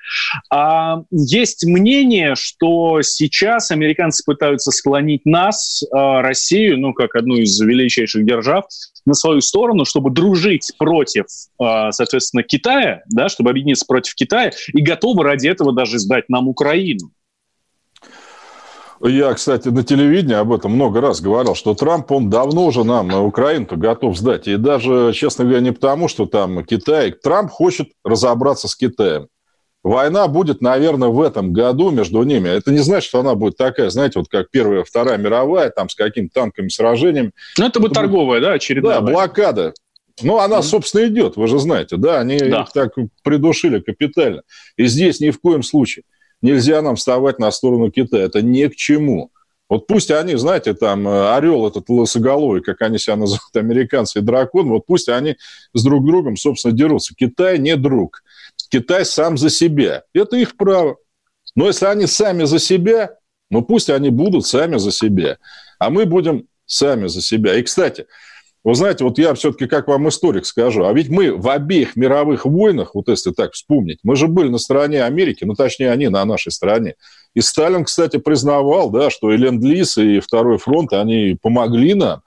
А 0.50 1.02
есть 1.10 1.64
мнение, 1.64 2.34
что 2.34 3.02
сейчас 3.02 3.70
американцы 3.70 4.24
пытаются 4.24 4.70
склонить 4.70 5.24
нас, 5.24 5.82
э, 5.82 5.86
Россию, 5.92 6.78
ну, 6.80 6.92
как 6.92 7.14
одну 7.14 7.36
из 7.36 7.58
величайших 7.60 8.24
держав, 8.24 8.64
на 9.06 9.14
свою 9.14 9.40
сторону, 9.40 9.84
чтобы 9.84 10.10
дружить 10.10 10.72
против, 10.78 11.26
э, 11.60 11.90
соответственно, 11.90 12.42
Китая, 12.42 13.02
да, 13.10 13.28
чтобы 13.28 13.50
объединиться 13.50 13.84
против 13.86 14.14
Китая, 14.14 14.52
и 14.72 14.82
готовы 14.82 15.24
ради 15.24 15.48
этого 15.48 15.74
даже 15.74 15.98
сдать 15.98 16.28
нам 16.28 16.48
Украину. 16.48 17.10
Я, 19.06 19.34
кстати, 19.34 19.68
на 19.68 19.84
телевидении 19.84 20.34
об 20.34 20.50
этом 20.50 20.72
много 20.72 21.02
раз 21.02 21.20
говорил, 21.20 21.54
что 21.54 21.74
Трамп, 21.74 22.10
он 22.10 22.30
давно 22.30 22.64
уже 22.64 22.84
нам 22.84 23.08
на 23.08 23.22
Украину-то 23.22 23.76
готов 23.76 24.16
сдать. 24.16 24.48
И 24.48 24.56
даже, 24.56 25.12
честно 25.12 25.44
говоря, 25.44 25.60
не 25.60 25.72
потому, 25.72 26.08
что 26.08 26.24
там 26.24 26.64
Китай... 26.64 27.12
Трамп 27.12 27.50
хочет 27.50 27.90
разобраться 28.02 28.66
с 28.66 28.74
Китаем. 28.74 29.28
Война 29.82 30.26
будет, 30.26 30.62
наверное, 30.62 31.08
в 31.08 31.20
этом 31.20 31.52
году 31.52 31.90
между 31.90 32.22
ними. 32.22 32.48
Это 32.48 32.72
не 32.72 32.78
значит, 32.78 33.06
что 33.06 33.20
она 33.20 33.34
будет 33.34 33.58
такая, 33.58 33.90
знаете, 33.90 34.18
вот 34.18 34.28
как 34.30 34.50
Первая, 34.50 34.84
Вторая 34.84 35.18
мировая, 35.18 35.68
там 35.68 35.90
с 35.90 35.94
какими-то 35.94 36.32
танками, 36.32 36.68
сражениями. 36.68 37.32
Ну, 37.58 37.66
это 37.66 37.80
будет 37.80 37.92
это 37.92 38.00
торговая, 38.00 38.40
да, 38.40 38.52
очередная. 38.52 39.00
Да, 39.00 39.02
блокада. 39.02 39.74
Ну, 40.22 40.38
она, 40.38 40.62
собственно, 40.62 41.06
идет, 41.06 41.36
вы 41.36 41.46
же 41.48 41.58
знаете, 41.58 41.98
да, 41.98 42.20
они 42.20 42.38
да. 42.38 42.62
их 42.62 42.72
так 42.72 42.94
придушили 43.22 43.80
капитально. 43.80 44.42
И 44.78 44.86
здесь 44.86 45.20
ни 45.20 45.28
в 45.28 45.38
коем 45.40 45.62
случае 45.62 46.04
нельзя 46.44 46.82
нам 46.82 46.96
вставать 46.96 47.38
на 47.38 47.50
сторону 47.50 47.90
Китая. 47.90 48.24
Это 48.24 48.42
ни 48.42 48.66
к 48.66 48.76
чему. 48.76 49.30
Вот 49.70 49.86
пусть 49.86 50.10
они, 50.10 50.36
знаете, 50.36 50.74
там 50.74 51.08
э, 51.08 51.34
орел 51.34 51.66
этот 51.66 51.88
лысоголовый, 51.88 52.60
как 52.60 52.82
они 52.82 52.98
себя 52.98 53.16
называют, 53.16 53.42
американцы 53.56 54.18
и 54.18 54.22
дракон, 54.22 54.68
вот 54.68 54.84
пусть 54.86 55.08
они 55.08 55.36
с 55.72 55.82
друг 55.82 56.04
другом, 56.04 56.36
собственно, 56.36 56.76
дерутся. 56.76 57.14
Китай 57.16 57.58
не 57.58 57.76
друг. 57.76 58.22
Китай 58.68 59.06
сам 59.06 59.38
за 59.38 59.48
себя. 59.48 60.02
Это 60.12 60.36
их 60.36 60.56
право. 60.56 60.98
Но 61.56 61.66
если 61.66 61.86
они 61.86 62.06
сами 62.06 62.44
за 62.44 62.58
себя, 62.58 63.16
ну 63.50 63.62
пусть 63.62 63.88
они 63.88 64.10
будут 64.10 64.46
сами 64.46 64.76
за 64.76 64.92
себя. 64.92 65.38
А 65.78 65.88
мы 65.88 66.04
будем 66.04 66.46
сами 66.66 67.06
за 67.06 67.22
себя. 67.22 67.56
И, 67.56 67.62
кстати, 67.62 68.06
вы 68.64 68.74
знаете, 68.74 69.04
вот 69.04 69.18
я 69.18 69.34
все-таки 69.34 69.66
как 69.66 69.88
вам 69.88 70.08
историк 70.08 70.46
скажу, 70.46 70.86
а 70.86 70.92
ведь 70.94 71.10
мы 71.10 71.36
в 71.36 71.48
обеих 71.48 71.96
мировых 71.96 72.46
войнах, 72.46 72.94
вот 72.94 73.08
если 73.08 73.30
так 73.30 73.52
вспомнить, 73.52 73.98
мы 74.02 74.16
же 74.16 74.26
были 74.26 74.48
на 74.48 74.58
стороне 74.58 75.04
Америки, 75.04 75.44
ну, 75.44 75.54
точнее, 75.54 75.90
они 75.90 76.08
на 76.08 76.24
нашей 76.24 76.50
стороне. 76.50 76.94
И 77.34 77.42
Сталин, 77.42 77.84
кстати, 77.84 78.16
признавал, 78.16 78.90
да, 78.90 79.10
что 79.10 79.32
и 79.32 79.36
Ленд-Лиз, 79.36 79.98
и 79.98 80.20
Второй 80.20 80.56
фронт, 80.56 80.94
они 80.94 81.36
помогли 81.40 81.92
нам. 81.94 82.22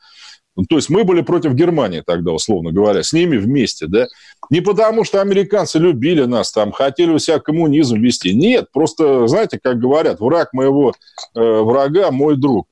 Ну, 0.55 0.65
то 0.67 0.75
есть 0.75 0.89
мы 0.89 1.03
были 1.03 1.21
против 1.21 1.53
Германии 1.53 2.03
тогда, 2.05 2.31
условно 2.31 2.71
говоря, 2.71 3.03
с 3.03 3.13
ними 3.13 3.37
вместе, 3.37 3.85
да. 3.87 4.07
Не 4.49 4.61
потому, 4.61 5.03
что 5.03 5.21
американцы 5.21 5.77
любили 5.77 6.23
нас, 6.23 6.51
там, 6.51 6.71
хотели 6.71 7.11
у 7.11 7.19
себя 7.19 7.39
коммунизм 7.39 7.99
вести. 7.99 8.35
Нет, 8.35 8.71
просто, 8.71 9.27
знаете, 9.27 9.59
как 9.61 9.79
говорят, 9.79 10.19
враг 10.19 10.53
моего 10.53 10.93
э, 11.35 11.39
врага– 11.39 12.09
мой 12.11 12.37
друг. 12.37 12.67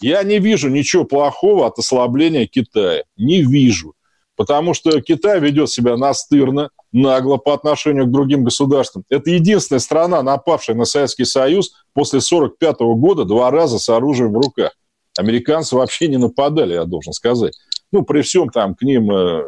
Я 0.00 0.22
не 0.22 0.38
вижу 0.38 0.68
ничего 0.68 1.04
плохого 1.04 1.66
от 1.66 1.78
ослабления 1.78 2.46
Китая. 2.46 3.04
Не 3.16 3.42
вижу. 3.42 3.94
Потому 4.36 4.74
что 4.74 5.00
Китай 5.00 5.40
ведет 5.40 5.70
себя 5.70 5.96
настырно, 5.96 6.70
нагло 6.90 7.36
по 7.36 7.52
отношению 7.52 8.06
к 8.06 8.10
другим 8.10 8.44
государствам. 8.44 9.04
Это 9.10 9.30
единственная 9.30 9.80
страна, 9.80 10.22
напавшая 10.22 10.74
на 10.74 10.84
Советский 10.84 11.24
Союз 11.24 11.72
после 11.92 12.18
1945 12.18 12.80
года 12.98 13.24
два 13.24 13.50
раза 13.50 13.78
с 13.78 13.88
оружием 13.88 14.32
в 14.32 14.36
руках. 14.36 14.72
Американцы 15.18 15.76
вообще 15.76 16.08
не 16.08 16.16
нападали, 16.16 16.72
я 16.72 16.84
должен 16.84 17.12
сказать. 17.12 17.54
Ну, 17.92 18.02
при 18.02 18.22
всем 18.22 18.48
там 18.48 18.74
к 18.74 18.82
ним 18.82 19.10
э, 19.12 19.42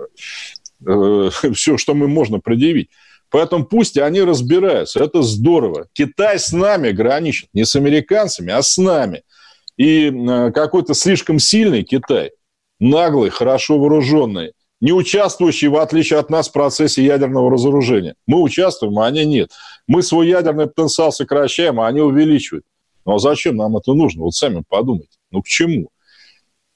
э, 0.87 1.31
все, 1.55 1.79
что 1.79 1.95
мы 1.95 2.07
можно 2.07 2.41
предъявить. 2.41 2.91
Поэтому 3.31 3.65
пусть 3.65 3.99
они 3.99 4.21
разбираются. 4.23 5.03
Это 5.03 5.23
здорово. 5.23 5.89
Китай 5.93 6.39
с 6.39 6.53
нами 6.53 6.91
граничит. 6.91 7.49
Не 7.53 7.65
с 7.65 7.75
американцами, 7.75 8.53
а 8.53 8.63
с 8.63 8.77
нами. 8.79 9.23
И 9.77 10.11
э, 10.11 10.53
какой-то 10.53 10.95
слишком 10.95 11.39
сильный 11.39 11.83
Китай, 11.83 12.33
наглый, 12.79 13.31
хорошо 13.31 13.79
вооруженный, 13.79 14.53
не 14.81 14.93
участвующий, 14.93 15.69
в 15.69 15.77
отличие 15.77 16.19
от 16.19 16.31
нас, 16.31 16.49
в 16.49 16.53
процессе 16.53 17.05
ядерного 17.05 17.51
разоружения. 17.51 18.15
Мы 18.27 18.41
участвуем, 18.41 18.99
а 18.99 19.07
они 19.07 19.25
нет. 19.25 19.51
Мы 19.87 20.03
свой 20.03 20.29
ядерный 20.29 20.67
потенциал 20.67 21.13
сокращаем, 21.13 21.81
а 21.81 21.89
они 21.89 22.01
увеличивают. 22.01 22.65
Ну 23.07 23.15
а 23.15 23.19
зачем 23.19 23.57
нам 23.57 23.77
это 23.77 23.95
нужно? 23.95 24.23
Вот 24.23 24.35
сами 24.35 24.63
подумайте. 24.69 25.17
Ну 25.31 25.43
к 25.43 25.47
чему? 25.47 25.89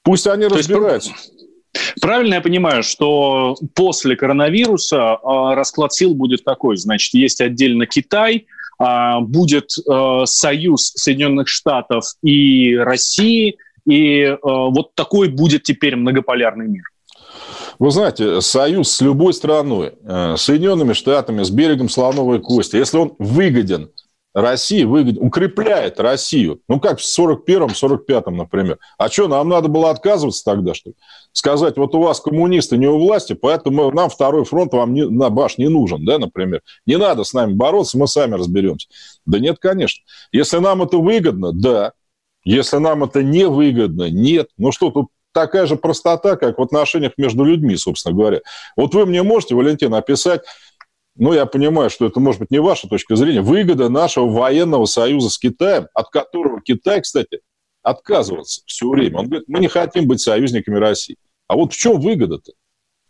Пусть 0.03 0.27
они 0.27 0.47
То 0.47 0.55
разбираются. 0.55 1.11
Есть, 1.11 2.01
правильно 2.01 2.35
я 2.35 2.41
понимаю, 2.41 2.83
что 2.83 3.55
после 3.75 4.15
коронавируса 4.15 5.19
э, 5.21 5.53
расклад 5.53 5.93
сил 5.93 6.15
будет 6.15 6.43
такой. 6.43 6.77
Значит, 6.77 7.13
есть 7.13 7.41
отдельно 7.41 7.85
Китай, 7.85 8.47
будет 8.79 9.71
э, 9.77 10.21
союз 10.25 10.93
Соединенных 10.95 11.49
Штатов 11.49 12.05
и 12.23 12.77
России, 12.77 13.57
и 13.85 14.21
э, 14.21 14.37
вот 14.41 14.95
такой 14.95 15.29
будет 15.29 15.63
теперь 15.63 15.95
многополярный 15.95 16.67
мир. 16.67 16.83
Вы 17.77 17.91
знаете, 17.91 18.41
союз 18.41 18.91
с 18.91 19.01
любой 19.01 19.33
страной, 19.33 19.93
э, 20.03 20.35
Соединенными 20.37 20.93
Штатами, 20.93 21.43
с 21.43 21.49
берегом 21.49 21.89
Слоновой 21.89 22.39
Кости, 22.39 22.75
если 22.75 22.97
он 22.97 23.15
выгоден 23.19 23.89
России, 24.41 24.83
выгоден, 24.83 25.21
укрепляет 25.21 25.99
Россию, 25.99 26.61
ну 26.67 26.79
как 26.79 26.99
в 26.99 27.19
41-м, 27.19 27.69
45-м, 27.69 28.37
например. 28.37 28.79
А 28.97 29.09
что, 29.09 29.27
нам 29.27 29.49
надо 29.49 29.67
было 29.67 29.89
отказываться 29.89 30.43
тогда, 30.43 30.73
что 30.73 30.91
ли? 30.91 30.95
Сказать, 31.31 31.77
вот 31.77 31.93
у 31.95 32.01
вас 32.01 32.19
коммунисты 32.19 32.77
не 32.77 32.87
у 32.87 32.97
власти, 32.97 33.33
поэтому 33.33 33.91
нам 33.91 34.09
второй 34.09 34.45
фронт 34.45 34.73
вам 34.73 34.93
не, 34.93 35.05
на 35.05 35.29
баш 35.29 35.57
не 35.57 35.67
нужен, 35.67 36.05
да, 36.05 36.17
например. 36.17 36.61
Не 36.85 36.97
надо 36.97 37.23
с 37.23 37.33
нами 37.33 37.53
бороться, 37.53 37.97
мы 37.97 38.07
сами 38.07 38.35
разберемся. 38.35 38.87
Да 39.25 39.39
нет, 39.39 39.57
конечно. 39.59 40.03
Если 40.31 40.57
нам 40.57 40.81
это 40.81 40.97
выгодно, 40.97 41.51
да. 41.53 41.93
Если 42.43 42.77
нам 42.77 43.03
это 43.03 43.21
не 43.21 43.47
выгодно, 43.47 44.09
нет. 44.09 44.49
Ну 44.57 44.71
что, 44.71 44.89
тут 44.89 45.09
такая 45.33 45.65
же 45.65 45.75
простота, 45.75 46.35
как 46.35 46.57
в 46.57 46.61
отношениях 46.61 47.13
между 47.17 47.43
людьми, 47.43 47.75
собственно 47.75 48.15
говоря. 48.15 48.41
Вот 48.75 48.93
вы 48.93 49.05
мне 49.05 49.23
можете, 49.23 49.55
Валентин, 49.55 49.93
описать, 49.93 50.41
ну, 51.19 51.33
я 51.33 51.45
понимаю, 51.45 51.89
что 51.89 52.05
это 52.05 52.19
может 52.19 52.39
быть 52.39 52.49
не 52.49 52.59
ваша 52.59 52.87
точка 52.87 53.15
зрения, 53.15 53.41
выгода 53.41 53.89
нашего 53.89 54.29
военного 54.29 54.85
союза 54.85 55.29
с 55.29 55.37
Китаем, 55.37 55.87
от 55.93 56.09
которого 56.09 56.61
Китай, 56.61 57.01
кстати, 57.01 57.41
отказывается 57.83 58.61
все 58.65 58.89
время. 58.89 59.19
Он 59.19 59.25
говорит, 59.25 59.47
мы 59.47 59.59
не 59.59 59.67
хотим 59.67 60.07
быть 60.07 60.21
союзниками 60.21 60.77
России. 60.77 61.17
А 61.47 61.55
вот 61.55 61.73
в 61.73 61.77
чем 61.77 61.99
выгода-то? 61.99 62.53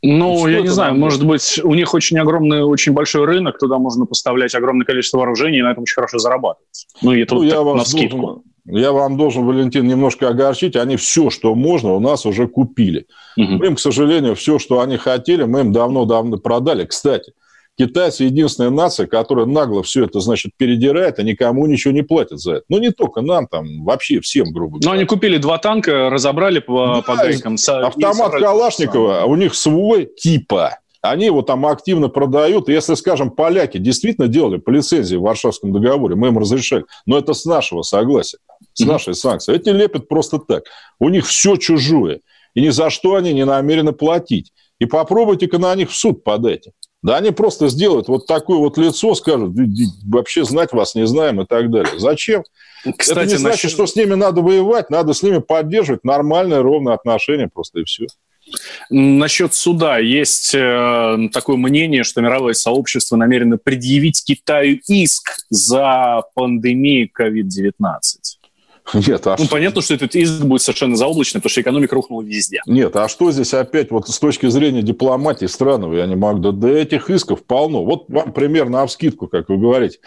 Ну, 0.02 0.48
я 0.48 0.62
не 0.62 0.70
знаю, 0.70 0.96
может 0.96 1.26
быть, 1.26 1.60
у 1.64 1.74
них 1.76 1.94
очень 1.94 2.18
огромный, 2.18 2.64
очень 2.64 2.94
большой 2.94 3.26
рынок, 3.26 3.60
туда 3.60 3.78
можно 3.78 4.06
поставлять 4.06 4.56
огромное 4.56 4.86
количество 4.86 5.18
вооружений 5.18 5.60
и 5.60 5.62
на 5.62 5.72
этом 5.72 5.84
очень 5.84 5.96
хорошо 5.96 6.18
зарабатывать. 6.20 6.88
Ну, 7.02 7.14
и 7.14 7.22
это 7.22 7.36
ну, 7.36 7.42
вот 7.42 7.48
я 7.48 7.62
на 7.62 7.86
скидку. 7.86 8.18
Должен, 8.18 8.44
я 8.66 8.92
вам 8.92 9.18
должен, 9.18 9.46
Валентин, 9.46 9.88
немножко 9.88 10.30
огорчить. 10.30 10.76
Они 10.76 10.96
все, 10.96 11.30
что 11.30 11.54
можно, 11.54 11.94
у 11.94 12.00
нас 12.00 12.26
уже 12.26 12.48
купили. 12.48 13.08
Угу. 13.38 13.52
Мы 13.52 13.66
им, 13.68 13.76
к 13.76 13.80
сожалению, 13.80 14.36
все, 14.36 14.58
что 14.58 14.80
они 14.80 14.98
хотели, 14.98 15.44
мы 15.44 15.62
им 15.62 15.74
давно-давно 15.74 16.38
продали. 16.38 16.86
Кстати, 16.86 17.34
китайцы 17.80 18.26
единственная 18.26 18.70
нация, 18.70 19.08
которая 19.08 19.46
нагло 19.46 19.82
все 19.84 20.04
это, 20.04 20.20
значит, 20.20 20.52
передирает, 20.58 21.18
и 21.18 21.24
никому 21.24 21.66
ничего 21.66 21.94
не 21.94 22.02
платит 22.02 22.40
за 22.40 22.56
это. 22.56 22.64
Ну, 22.68 22.80
не 22.80 22.92
только 22.92 23.22
нам, 23.22 23.48
там, 23.48 23.84
вообще 23.86 24.20
всем, 24.20 24.52
грубо 24.52 24.80
говоря. 24.80 24.90
Но 24.90 24.92
они 24.96 25.06
купили 25.06 25.38
два 25.38 25.58
танка, 25.58 26.10
разобрали 26.10 26.60
по, 26.60 26.96
да, 26.96 27.02
по 27.02 27.16
гайкам. 27.16 27.56
Автомат 27.56 28.34
Калашникова, 28.34 29.24
у 29.26 29.36
них 29.36 29.56
свой 29.56 30.06
типа 30.06 30.80
они 31.02 31.28
его 31.28 31.42
там 31.44 31.66
активно 31.66 32.10
продают. 32.10 32.68
И 32.68 32.74
если, 32.74 32.94
скажем, 32.96 33.32
поляки 33.32 33.78
действительно 33.78 34.28
делали 34.28 34.58
по 34.58 34.70
лицензии 34.70 35.16
в 35.16 35.22
Варшавском 35.22 35.72
договоре, 35.72 36.16
мы 36.16 36.28
им 36.28 36.38
разрешали, 36.38 36.84
но 37.06 37.18
это 37.18 37.34
с 37.34 37.46
нашего 37.46 37.84
согласия, 37.84 38.40
с 38.74 38.82
нашей 38.82 39.16
санкции. 39.16 39.56
Эти 39.56 39.70
лепят 39.70 40.10
просто 40.10 40.40
так. 40.40 40.64
У 41.00 41.08
них 41.08 41.26
все 41.26 41.56
чужое. 41.56 42.20
И 42.54 42.62
ни 42.62 42.68
за 42.68 42.90
что 42.90 43.16
они 43.16 43.32
не 43.32 43.46
намерены 43.46 43.94
платить. 43.94 44.52
И 44.80 44.86
попробуйте-ка 44.86 45.58
на 45.58 45.74
них 45.76 45.90
в 45.90 45.96
суд 45.96 46.26
подайте. 46.26 46.74
Да 47.02 47.18
они 47.18 47.32
просто 47.32 47.70
сделают 47.70 48.10
вот 48.10 48.26
такое 48.26 48.58
вот 48.58 48.78
лицо, 48.78 49.16
скажут, 49.16 49.56
вообще 50.06 50.44
знать 50.44 50.74
вас 50.74 50.96
не 50.96 51.08
знаем 51.08 51.40
и 51.42 51.46
так 51.46 51.72
далее. 51.72 51.98
Зачем? 51.98 52.44
Кстати, 52.98 53.20
Это 53.20 53.32
не 53.32 53.38
значит, 53.38 53.64
насчет... 53.64 53.72
что 53.72 53.88
с 53.88 53.96
ними 53.96 54.16
надо 54.16 54.42
воевать, 54.42 54.90
надо 54.90 55.14
с 55.14 55.24
ними 55.24 55.40
поддерживать 55.40 56.04
нормальное, 56.04 56.62
ровное 56.62 56.94
отношение 56.94 57.48
просто 57.48 57.80
и 57.80 57.84
все. 57.86 58.08
Насчет 58.90 59.54
суда 59.54 60.00
есть 60.00 60.54
э, 60.56 61.30
такое 61.32 61.56
мнение, 61.58 62.04
что 62.04 62.22
мировое 62.22 62.54
сообщество 62.54 63.16
намерено 63.16 63.58
предъявить 63.58 64.24
Китаю 64.26 64.80
иск 64.88 65.38
за 65.50 66.24
пандемию 66.34 67.10
COVID-19. 67.18 68.39
Нет, 68.94 69.28
а 69.28 69.36
ну, 69.38 69.46
что... 69.46 69.52
понятно, 69.52 69.82
что 69.82 69.94
этот 69.94 70.16
иск 70.16 70.42
будет 70.42 70.62
совершенно 70.62 70.96
заоблачный, 70.96 71.40
потому 71.40 71.52
что 71.52 71.62
экономика 71.62 71.96
рухнула 71.96 72.22
везде. 72.22 72.62
Нет, 72.66 72.96
а 72.96 73.08
что 73.08 73.32
здесь 73.32 73.54
опять, 73.54 73.92
вот 73.92 74.08
с 74.08 74.20
точки 74.20 74.48
зрения 74.48 74.82
дипломатии 74.82 75.46
страновой, 75.46 75.98
я 75.98 76.06
не 76.06 76.16
могу, 76.16 76.40
да, 76.40 76.52
да 76.52 76.70
этих 76.70 77.10
исков 77.10 77.44
полно. 77.44 77.84
Вот 77.84 78.06
вам 78.10 78.34
примерно 78.34 78.86
вскидку, 78.88 79.28
как 79.28 79.50
вы 79.50 79.58
говорите. 79.58 80.00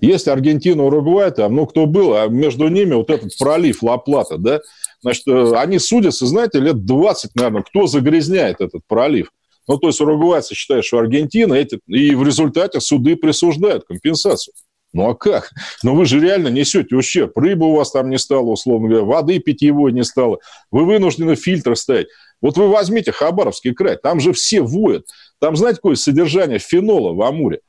Есть 0.00 0.28
Аргентина, 0.28 0.84
Уругвай, 0.84 1.30
там, 1.32 1.56
ну, 1.56 1.66
кто 1.66 1.86
был, 1.86 2.14
а 2.14 2.28
между 2.28 2.68
ними 2.68 2.94
вот 2.94 3.10
этот 3.10 3.36
пролив 3.36 3.82
Ла-Плата, 3.82 4.38
да, 4.38 4.60
Значит, 5.00 5.28
э, 5.28 5.52
они 5.56 5.78
судятся, 5.78 6.26
знаете, 6.26 6.58
лет 6.60 6.84
20, 6.84 7.34
наверное, 7.36 7.62
кто 7.62 7.86
загрязняет 7.86 8.60
этот 8.60 8.82
пролив. 8.86 9.30
Ну, 9.68 9.76
то 9.76 9.88
есть 9.88 10.00
уругвайцы 10.00 10.54
считают, 10.54 10.84
что 10.84 10.98
Аргентина, 10.98 11.54
эти, 11.54 11.78
и 11.86 12.14
в 12.14 12.24
результате 12.24 12.80
суды 12.80 13.16
присуждают 13.16 13.84
компенсацию. 13.84 14.54
Ну 14.92 15.08
а 15.08 15.14
как? 15.14 15.50
Ну 15.82 15.94
вы 15.94 16.06
же 16.06 16.20
реально 16.20 16.48
несете 16.48 16.96
ущерб. 16.96 17.36
Рыбы 17.36 17.66
у 17.66 17.74
вас 17.74 17.90
там 17.92 18.08
не 18.08 18.18
стало, 18.18 18.46
условно 18.46 18.88
говоря, 18.88 19.04
воды 19.04 19.38
питьевой 19.38 19.92
не 19.92 20.02
стало. 20.02 20.38
Вы 20.70 20.84
вынуждены 20.84 21.34
фильтр 21.34 21.76
ставить. 21.76 22.08
Вот 22.40 22.56
вы 22.56 22.68
возьмите 22.68 23.12
Хабаровский 23.12 23.74
край, 23.74 23.96
там 23.96 24.20
же 24.20 24.32
все 24.32 24.62
воют. 24.62 25.06
Там 25.40 25.56
знаете, 25.56 25.76
какое 25.76 25.96
содержание 25.96 26.58
фенола 26.58 27.12
в 27.12 27.22
Амуре? 27.22 27.60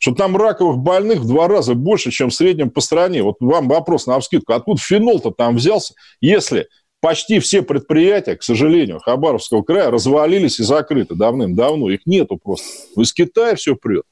что 0.00 0.14
там 0.14 0.34
раковых 0.34 0.78
больных 0.78 1.20
в 1.20 1.28
два 1.28 1.46
раза 1.46 1.74
больше, 1.74 2.10
чем 2.10 2.30
в 2.30 2.34
среднем 2.34 2.70
по 2.70 2.80
стране. 2.80 3.22
Вот 3.22 3.36
вам 3.40 3.68
вопрос 3.68 4.06
на 4.06 4.18
вскидку. 4.18 4.54
Откуда 4.54 4.80
фенол-то 4.80 5.30
там 5.30 5.56
взялся, 5.56 5.92
если 6.22 6.68
почти 7.02 7.38
все 7.38 7.60
предприятия, 7.60 8.34
к 8.34 8.42
сожалению, 8.42 9.00
Хабаровского 9.00 9.62
края 9.62 9.90
развалились 9.90 10.58
и 10.58 10.62
закрыты 10.62 11.14
давным-давно. 11.14 11.90
Их 11.90 12.06
нету 12.06 12.38
просто. 12.42 12.66
Из 12.96 13.12
Китая 13.12 13.56
все 13.56 13.76
прет. 13.76 14.04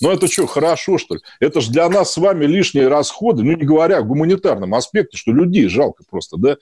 Ну 0.00 0.10
это 0.10 0.26
что, 0.26 0.46
хорошо, 0.46 0.98
что 0.98 1.14
ли? 1.14 1.20
Это 1.40 1.60
же 1.60 1.70
для 1.70 1.88
нас 1.88 2.12
с 2.12 2.16
вами 2.16 2.44
лишние 2.46 2.88
расходы, 2.88 3.42
ну 3.42 3.56
не 3.56 3.64
говоря 3.64 3.98
о 3.98 4.02
гуманитарном 4.02 4.74
аспекте, 4.74 5.16
что 5.16 5.32
людей 5.32 5.68
жалко 5.68 6.04
просто, 6.08 6.36
да? 6.36 6.56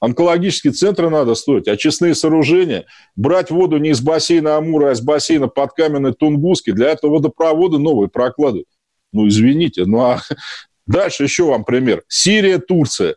Онкологические 0.00 0.72
центры 0.72 1.10
надо 1.10 1.34
строить, 1.34 1.66
очистные 1.66 2.14
сооружения, 2.14 2.86
брать 3.16 3.50
воду 3.50 3.78
не 3.78 3.90
из 3.90 4.00
бассейна 4.00 4.56
Амура, 4.56 4.90
а 4.90 4.92
из 4.92 5.00
бассейна 5.00 5.48
под 5.48 5.72
каменной 5.72 6.14
Тунгуски, 6.14 6.70
для 6.70 6.90
этого 6.90 7.14
водопроводы 7.14 7.78
новые 7.78 8.08
прокладывать. 8.08 8.68
Ну, 9.12 9.26
извините, 9.26 9.86
ну 9.86 10.00
а 10.02 10.20
дальше 10.86 11.24
еще 11.24 11.44
вам 11.44 11.64
пример. 11.64 12.04
Сирия, 12.06 12.58
Турция. 12.58 13.16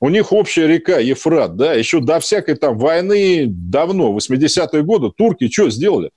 У 0.00 0.08
них 0.08 0.32
общая 0.32 0.66
река 0.66 0.98
Ефрат, 0.98 1.56
да, 1.56 1.74
еще 1.74 2.00
до 2.00 2.18
всякой 2.18 2.56
там 2.56 2.76
войны 2.78 3.44
давно, 3.46 4.16
80-е 4.16 4.82
годы, 4.82 5.12
турки 5.16 5.48
что 5.48 5.70
сделали? 5.70 6.10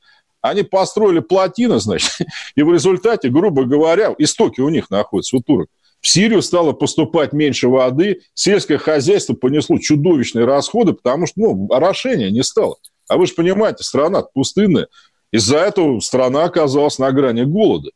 Они 0.45 0.61
построили 0.61 1.21
плотины, 1.21 1.79
значит, 1.79 2.11
и 2.55 2.61
в 2.61 2.71
результате, 2.71 3.29
грубо 3.29 3.65
говоря, 3.65 4.13
истоки 4.19 4.61
у 4.61 4.69
них 4.69 4.91
находятся, 4.91 5.37
у 5.37 5.41
турок. 5.41 5.69
В 6.01 6.07
Сирию 6.07 6.43
стало 6.43 6.73
поступать 6.73 7.33
меньше 7.33 7.67
воды, 7.67 8.21
сельское 8.35 8.77
хозяйство 8.77 9.33
понесло 9.33 9.79
чудовищные 9.79 10.45
расходы, 10.45 10.93
потому 10.93 11.25
что 11.25 11.33
ну, 11.37 11.67
орошения 11.73 12.29
не 12.29 12.43
стало. 12.43 12.75
А 13.09 13.17
вы 13.17 13.25
же 13.25 13.33
понимаете, 13.33 13.83
страна 13.83 14.21
пустынная. 14.21 14.87
Из-за 15.31 15.57
этого 15.57 15.99
страна 15.99 16.43
оказалась 16.43 16.99
на 16.99 17.11
грани 17.11 17.43
голода. 17.43 17.89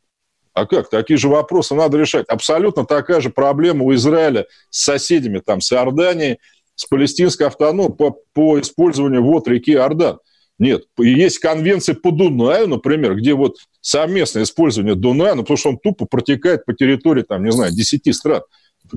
А 0.53 0.65
как? 0.65 0.89
Такие 0.89 1.17
же 1.17 1.29
вопросы 1.29 1.75
надо 1.75 1.99
решать. 1.99 2.25
Абсолютно 2.27 2.83
такая 2.83 3.21
же 3.21 3.29
проблема 3.29 3.85
у 3.85 3.93
Израиля 3.93 4.47
с 4.71 4.85
соседями, 4.85 5.37
там, 5.37 5.61
с 5.61 5.71
Иорданией, 5.71 6.39
с 6.73 6.85
палестинской 6.85 7.45
автономией 7.45 7.93
по, 7.93 8.17
по 8.33 8.59
использованию 8.59 9.23
вод 9.23 9.47
реки 9.47 9.73
Иордан. 9.73 10.17
Нет, 10.59 10.83
есть 10.97 11.39
конвенции 11.39 11.93
по 11.93 12.11
Дунаю, 12.11 12.67
например, 12.67 13.15
где 13.15 13.33
вот 13.33 13.55
совместное 13.79 14.43
использование 14.43 14.93
Дуная, 14.93 15.33
ну, 15.33 15.43
потому 15.43 15.57
что 15.57 15.69
он 15.69 15.79
тупо 15.79 16.05
протекает 16.05 16.65
по 16.65 16.73
территории, 16.73 17.23
там, 17.23 17.45
не 17.45 17.51
знаю, 17.51 17.71
10 17.71 18.13
стран. 18.13 18.41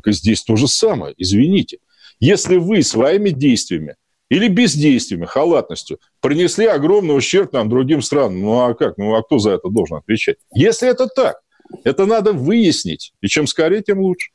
И 0.04 0.12
здесь 0.12 0.42
то 0.42 0.56
же 0.56 0.66
самое, 0.66 1.14
извините. 1.16 1.78
Если 2.18 2.56
вы 2.56 2.82
своими 2.82 3.30
действиями 3.30 3.94
или 4.28 4.48
бездействиями, 4.48 5.26
халатностью 5.26 6.00
принесли 6.20 6.66
огромный 6.66 7.16
ущерб 7.16 7.52
нам, 7.52 7.68
другим 7.68 8.02
странам, 8.02 8.40
ну 8.40 8.60
а 8.60 8.74
как? 8.74 8.98
Ну 8.98 9.14
а 9.14 9.22
кто 9.22 9.38
за 9.38 9.50
это 9.52 9.68
должен 9.68 9.98
отвечать? 9.98 10.38
Если 10.54 10.88
это 10.88 11.06
так, 11.06 11.36
это 11.84 12.06
надо 12.06 12.32
выяснить. 12.32 13.12
И 13.20 13.28
чем 13.28 13.46
скорее, 13.46 13.82
тем 13.82 14.00
лучше. 14.00 14.30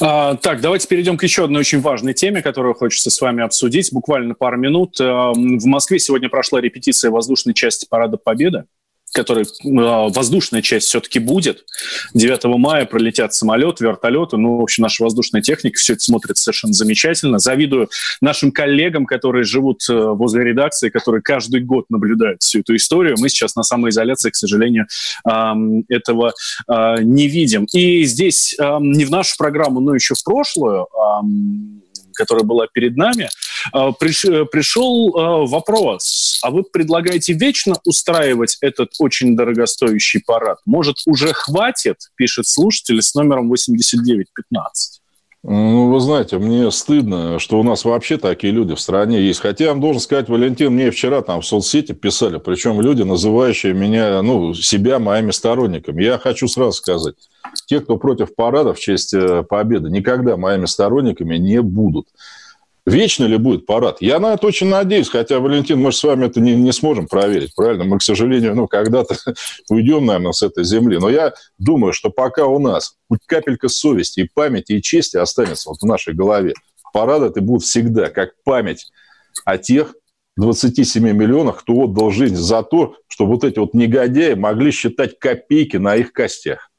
А, 0.00 0.36
так, 0.36 0.60
давайте 0.60 0.88
перейдем 0.88 1.16
к 1.16 1.22
еще 1.22 1.44
одной 1.44 1.60
очень 1.60 1.80
важной 1.80 2.14
теме, 2.14 2.42
которую 2.42 2.74
хочется 2.74 3.10
с 3.10 3.20
вами 3.20 3.42
обсудить. 3.42 3.92
Буквально 3.92 4.34
пару 4.34 4.56
минут. 4.56 5.00
А, 5.00 5.32
в 5.32 5.66
Москве 5.66 5.98
сегодня 5.98 6.28
прошла 6.28 6.60
репетиция 6.60 7.10
воздушной 7.10 7.54
части 7.54 7.86
Парада 7.88 8.16
Победы. 8.16 8.64
Который 9.14 9.46
воздушная 9.62 10.60
часть 10.60 10.88
все-таки 10.88 11.20
будет. 11.20 11.64
9 12.14 12.44
мая 12.58 12.84
пролетят 12.84 13.32
самолеты, 13.32 13.84
вертолеты. 13.84 14.36
Ну, 14.36 14.58
в 14.58 14.62
общем, 14.62 14.82
наша 14.82 15.04
воздушная 15.04 15.40
техника 15.40 15.78
все 15.78 15.94
это 15.94 16.02
смотрит 16.02 16.36
совершенно 16.36 16.72
замечательно. 16.74 17.38
Завидую 17.38 17.88
нашим 18.20 18.52
коллегам, 18.52 19.06
которые 19.06 19.44
живут 19.44 19.82
возле 19.88 20.44
редакции, 20.44 20.90
которые 20.90 21.22
каждый 21.22 21.60
год 21.60 21.86
наблюдают 21.88 22.42
всю 22.42 22.60
эту 22.60 22.74
историю. 22.76 23.14
Мы 23.18 23.28
сейчас 23.28 23.54
на 23.54 23.62
самоизоляции, 23.62 24.30
к 24.30 24.36
сожалению, 24.36 24.86
этого 25.88 26.34
не 26.68 27.28
видим. 27.28 27.66
И 27.72 28.04
здесь 28.04 28.56
не 28.58 29.04
в 29.04 29.10
нашу 29.10 29.36
программу, 29.38 29.80
но 29.80 29.94
еще 29.94 30.14
в 30.14 30.24
прошлую 30.24 30.86
которая 32.14 32.44
была 32.44 32.66
перед 32.72 32.96
нами, 32.96 33.28
а, 33.72 33.92
пришел 33.92 35.16
а, 35.16 35.46
вопрос, 35.46 36.38
а 36.42 36.50
вы 36.50 36.62
предлагаете 36.62 37.32
вечно 37.32 37.74
устраивать 37.84 38.56
этот 38.60 38.92
очень 38.98 39.36
дорогостоящий 39.36 40.22
парад? 40.24 40.58
Может, 40.66 40.96
уже 41.06 41.32
хватит, 41.32 41.96
пишет 42.16 42.46
слушатель 42.46 43.02
с 43.02 43.14
номером 43.14 43.48
8915? 43.48 45.00
Ну, 45.46 45.92
вы 45.92 46.00
знаете, 46.00 46.38
мне 46.38 46.70
стыдно, 46.70 47.38
что 47.38 47.60
у 47.60 47.62
нас 47.62 47.84
вообще 47.84 48.16
такие 48.16 48.50
люди 48.50 48.74
в 48.74 48.80
стране 48.80 49.20
есть. 49.20 49.40
Хотя 49.40 49.64
я 49.64 49.70
вам 49.72 49.80
должен 49.82 50.00
сказать, 50.00 50.30
Валентин, 50.30 50.72
мне 50.72 50.90
вчера 50.90 51.20
там 51.20 51.42
в 51.42 51.46
соцсети 51.46 51.92
писали, 51.92 52.38
причем 52.38 52.80
люди, 52.80 53.02
называющие 53.02 53.74
меня, 53.74 54.22
ну, 54.22 54.54
себя 54.54 54.98
моими 54.98 55.32
сторонниками. 55.32 56.02
Я 56.02 56.18
хочу 56.18 56.48
сразу 56.48 56.72
сказать, 56.72 57.16
те, 57.66 57.80
кто 57.80 57.96
против 57.96 58.34
парада 58.34 58.74
в 58.74 58.78
честь 58.78 59.14
э, 59.14 59.42
победы, 59.42 59.90
никогда 59.90 60.36
моими 60.36 60.66
сторонниками 60.66 61.36
не 61.36 61.60
будут. 61.62 62.08
Вечно 62.86 63.24
ли 63.24 63.38
будет 63.38 63.64
парад? 63.64 63.96
Я 64.00 64.18
на 64.18 64.34
это 64.34 64.46
очень 64.46 64.68
надеюсь, 64.68 65.08
хотя, 65.08 65.40
Валентин, 65.40 65.80
мы 65.80 65.90
же 65.90 65.96
с 65.96 66.02
вами 66.04 66.26
это 66.26 66.40
не, 66.40 66.54
не 66.54 66.72
сможем 66.72 67.06
проверить, 67.06 67.54
правильно? 67.54 67.84
Мы, 67.84 67.98
к 67.98 68.02
сожалению, 68.02 68.54
ну, 68.54 68.68
когда-то 68.68 69.16
уйдем, 69.70 70.04
наверное, 70.04 70.32
с 70.32 70.42
этой 70.42 70.64
земли. 70.64 70.98
Но 70.98 71.08
я 71.08 71.32
думаю, 71.58 71.94
что 71.94 72.10
пока 72.10 72.46
у 72.46 72.58
нас 72.58 72.96
хоть 73.08 73.20
капелька 73.24 73.68
совести 73.68 74.20
и 74.20 74.30
памяти 74.32 74.72
и 74.72 74.82
чести 74.82 75.16
останется 75.16 75.70
вот 75.70 75.80
в 75.80 75.86
нашей 75.86 76.12
голове, 76.12 76.52
парады 76.92 77.26
это 77.26 77.40
будут 77.40 77.62
всегда 77.62 78.10
как 78.10 78.34
память 78.44 78.90
о 79.46 79.56
тех 79.56 79.94
27 80.36 81.02
миллионах, 81.10 81.60
кто 81.60 81.84
отдал 81.84 82.10
жизнь 82.10 82.36
за 82.36 82.62
то, 82.62 82.96
что 83.08 83.26
вот 83.26 83.44
эти 83.44 83.58
вот 83.58 83.72
негодяи 83.72 84.34
могли 84.34 84.70
считать 84.72 85.18
копейки 85.18 85.78
на 85.78 85.96
их 85.96 86.12
костях. 86.12 86.70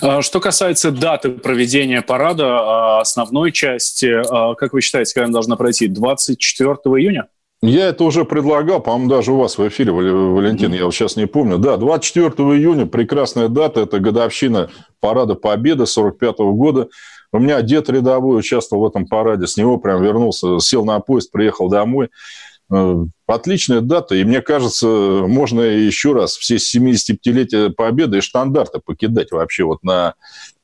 А, 0.00 0.22
что 0.22 0.40
касается 0.40 0.90
даты 0.90 1.30
проведения 1.30 2.02
парада, 2.02 2.46
а, 2.46 3.00
основной 3.00 3.52
части, 3.52 4.06
а, 4.06 4.54
как 4.54 4.72
вы 4.72 4.80
считаете, 4.80 5.14
когда 5.14 5.26
она 5.26 5.32
должна 5.34 5.56
пройти? 5.56 5.88
24 5.88 6.74
июня? 6.98 7.28
Я 7.62 7.88
это 7.88 8.04
уже 8.04 8.24
предлагал, 8.24 8.80
по-моему, 8.80 9.10
даже 9.10 9.32
у 9.32 9.36
вас 9.36 9.58
в 9.58 9.68
эфире, 9.68 9.92
Валентин, 9.92 10.72
я 10.72 10.86
вот 10.86 10.94
сейчас 10.94 11.16
не 11.16 11.26
помню. 11.26 11.58
Да, 11.58 11.76
24 11.76 12.30
июня, 12.56 12.86
прекрасная 12.86 13.48
дата, 13.48 13.80
это 13.80 14.00
годовщина 14.00 14.70
парада 14.98 15.34
Победы 15.34 15.84
45 15.84 16.38
года. 16.38 16.88
У 17.32 17.38
меня 17.38 17.60
дед 17.60 17.90
рядовой 17.90 18.38
участвовал 18.38 18.84
в 18.84 18.88
этом 18.88 19.06
параде, 19.06 19.46
с 19.46 19.58
него 19.58 19.76
прям 19.76 20.02
вернулся, 20.02 20.58
сел 20.58 20.86
на 20.86 20.98
поезд, 21.00 21.30
приехал 21.30 21.68
домой. 21.68 22.08
Э, 22.72 23.04
отличная 23.26 23.80
дата, 23.80 24.14
и 24.14 24.24
мне 24.24 24.40
кажется, 24.40 24.86
можно 24.86 25.60
еще 25.62 26.12
раз 26.12 26.36
все 26.36 26.56
75-летия 26.56 27.70
Победы 27.70 28.18
и 28.18 28.20
штандарты 28.20 28.80
покидать 28.84 29.32
вообще 29.32 29.64
вот 29.64 29.82
на 29.82 30.14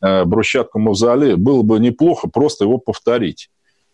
э, 0.01 0.25
брусчатку 0.25 0.79
Мавзолея. 0.79 1.37
Было 1.37 1.63
бы 1.63 1.81
неплохо 1.81 2.29
просто 2.29 2.65
его 2.65 2.79
повторить. 2.79 3.51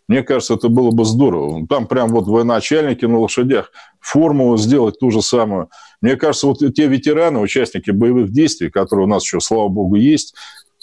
Мне 0.07 0.21
кажется, 0.21 0.55
это 0.55 0.67
было 0.67 0.91
бы 0.91 1.05
здорово. 1.05 1.65
Там 1.67 1.87
прям 1.87 2.09
вот 2.09 2.27
военачальники 2.27 3.05
на 3.05 3.19
лошадях, 3.19 3.71
формулу 3.99 4.57
сделать 4.57 4.99
ту 4.99 5.09
же 5.11 5.21
самую. 5.21 5.69
Мне 6.01 6.17
кажется, 6.17 6.47
вот 6.47 6.59
те 6.59 6.87
ветераны, 6.87 7.39
участники 7.39 7.89
боевых 7.89 8.31
действий, 8.31 8.69
которые 8.69 9.05
у 9.05 9.09
нас 9.09 9.23
еще, 9.23 9.39
слава 9.39 9.69
богу, 9.69 9.95
есть, 9.95 10.35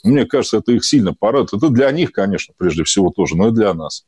мне 0.03 0.25
кажется, 0.25 0.59
это 0.59 0.73
их 0.73 0.85
сильно 0.85 1.15
порадует. 1.15 1.63
Это 1.63 1.69
для 1.69 1.91
них, 1.93 2.13
конечно, 2.13 2.55
прежде 2.57 2.83
всего 2.85 3.11
тоже, 3.11 3.37
но 3.37 3.49
и 3.49 3.53
для 3.53 3.75
нас. 3.75 4.05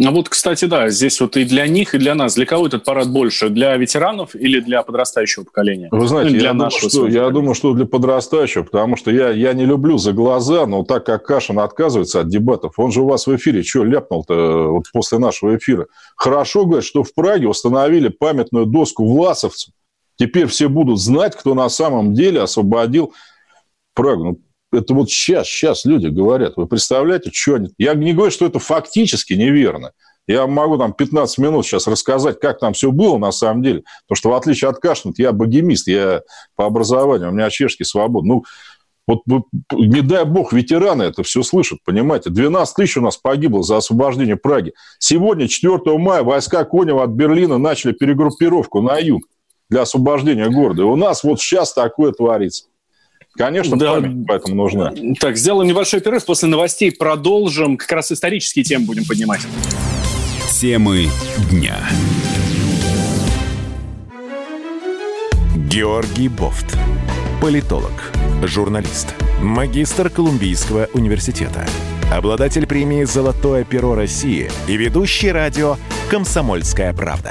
Ну 0.00 0.12
вот, 0.12 0.28
кстати, 0.28 0.66
да, 0.66 0.90
здесь 0.90 1.20
вот 1.20 1.36
и 1.36 1.44
для 1.44 1.66
них, 1.66 1.92
и 1.92 1.98
для 1.98 2.14
нас. 2.14 2.36
Для 2.36 2.46
кого 2.46 2.68
этот 2.68 2.84
парад 2.84 3.10
больше? 3.10 3.48
Для 3.48 3.76
ветеранов 3.76 4.36
или 4.36 4.60
для 4.60 4.84
подрастающего 4.84 5.42
поколения? 5.42 5.88
Вы 5.90 6.06
знаете, 6.06 6.34
ну, 6.34 6.38
для 6.38 6.48
я, 6.48 6.54
нашего 6.54 6.88
думаю, 6.88 7.10
что, 7.10 7.18
я 7.18 7.30
думаю, 7.30 7.54
что 7.54 7.72
для 7.74 7.84
подрастающего, 7.84 8.62
потому 8.62 8.96
что 8.96 9.10
я, 9.10 9.30
я 9.30 9.52
не 9.54 9.64
люблю 9.64 9.98
за 9.98 10.12
глаза, 10.12 10.66
но 10.66 10.84
так 10.84 11.04
как 11.04 11.26
Кашин 11.26 11.58
отказывается 11.58 12.20
от 12.20 12.28
дебатов, 12.28 12.74
он 12.78 12.92
же 12.92 13.02
у 13.02 13.08
вас 13.08 13.26
в 13.26 13.34
эфире 13.34 13.64
что 13.64 13.82
ляпнул-то 13.82 14.68
вот 14.68 14.84
после 14.92 15.18
нашего 15.18 15.56
эфира? 15.56 15.88
Хорошо, 16.14 16.64
говорит, 16.64 16.84
что 16.84 17.02
в 17.02 17.12
Праге 17.12 17.48
установили 17.48 18.06
памятную 18.06 18.66
доску 18.66 19.04
власовцам. 19.04 19.74
Теперь 20.14 20.46
все 20.46 20.68
будут 20.68 21.00
знать, 21.00 21.34
кто 21.34 21.54
на 21.54 21.68
самом 21.68 22.14
деле 22.14 22.42
освободил 22.42 23.14
Прагу. 23.94 24.24
Ну, 24.24 24.38
это 24.72 24.94
вот 24.94 25.10
сейчас, 25.10 25.46
сейчас 25.46 25.84
люди 25.84 26.08
говорят. 26.08 26.54
Вы 26.56 26.66
представляете, 26.66 27.30
что 27.32 27.54
они... 27.54 27.70
Я 27.78 27.94
не 27.94 28.12
говорю, 28.12 28.30
что 28.30 28.46
это 28.46 28.58
фактически 28.58 29.34
неверно. 29.34 29.92
Я 30.26 30.46
могу 30.46 30.76
там 30.76 30.92
15 30.92 31.38
минут 31.38 31.64
сейчас 31.64 31.86
рассказать, 31.86 32.38
как 32.38 32.58
там 32.58 32.74
все 32.74 32.92
было 32.92 33.16
на 33.16 33.32
самом 33.32 33.62
деле. 33.62 33.82
Потому 34.06 34.16
что 34.16 34.30
в 34.30 34.34
отличие 34.34 34.68
от 34.68 34.78
Кашнет, 34.78 35.18
я 35.18 35.32
богемист, 35.32 35.88
я 35.88 36.20
по 36.54 36.66
образованию, 36.66 37.30
у 37.30 37.32
меня 37.32 37.48
чешский 37.48 37.84
свобод. 37.84 38.24
Ну, 38.24 38.44
вот 39.06 39.22
не 39.72 40.02
дай 40.02 40.26
бог, 40.26 40.52
ветераны 40.52 41.04
это 41.04 41.22
все 41.22 41.42
слышат, 41.42 41.78
понимаете. 41.82 42.28
12 42.28 42.76
тысяч 42.76 42.98
у 42.98 43.00
нас 43.00 43.16
погибло 43.16 43.62
за 43.62 43.78
освобождение 43.78 44.36
Праги. 44.36 44.74
Сегодня, 44.98 45.48
4 45.48 45.80
мая, 45.96 46.22
войска 46.22 46.64
Конева 46.64 47.04
от 47.04 47.10
Берлина 47.10 47.56
начали 47.56 47.92
перегруппировку 47.92 48.82
на 48.82 48.98
юг 48.98 49.22
для 49.70 49.82
освобождения 49.82 50.50
города. 50.50 50.82
И 50.82 50.84
у 50.84 50.96
нас 50.96 51.24
вот 51.24 51.40
сейчас 51.40 51.72
такое 51.72 52.12
творится. 52.12 52.66
Конечно, 53.38 53.78
да. 53.78 53.94
память 53.94 54.26
поэтому 54.26 54.56
нужна. 54.56 54.92
Так, 55.20 55.36
сделаем 55.36 55.68
небольшой 55.68 56.00
перерыв. 56.00 56.24
После 56.24 56.48
новостей 56.48 56.90
продолжим. 56.90 57.76
Как 57.76 57.92
раз 57.92 58.10
исторические 58.10 58.64
темы 58.64 58.86
будем 58.86 59.04
поднимать. 59.04 59.40
Темы 60.60 61.06
дня. 61.50 61.76
Георгий 65.70 66.28
Бофт. 66.28 66.76
Политолог, 67.40 68.12
журналист, 68.42 69.14
магистр 69.40 70.10
Колумбийского 70.10 70.88
университета, 70.92 71.64
обладатель 72.12 72.66
премии 72.66 73.04
«Золотое 73.04 73.62
перо 73.62 73.94
России» 73.94 74.50
и 74.66 74.76
ведущий 74.76 75.30
радио 75.30 75.76
«Комсомольская 76.10 76.92
правда» 76.92 77.30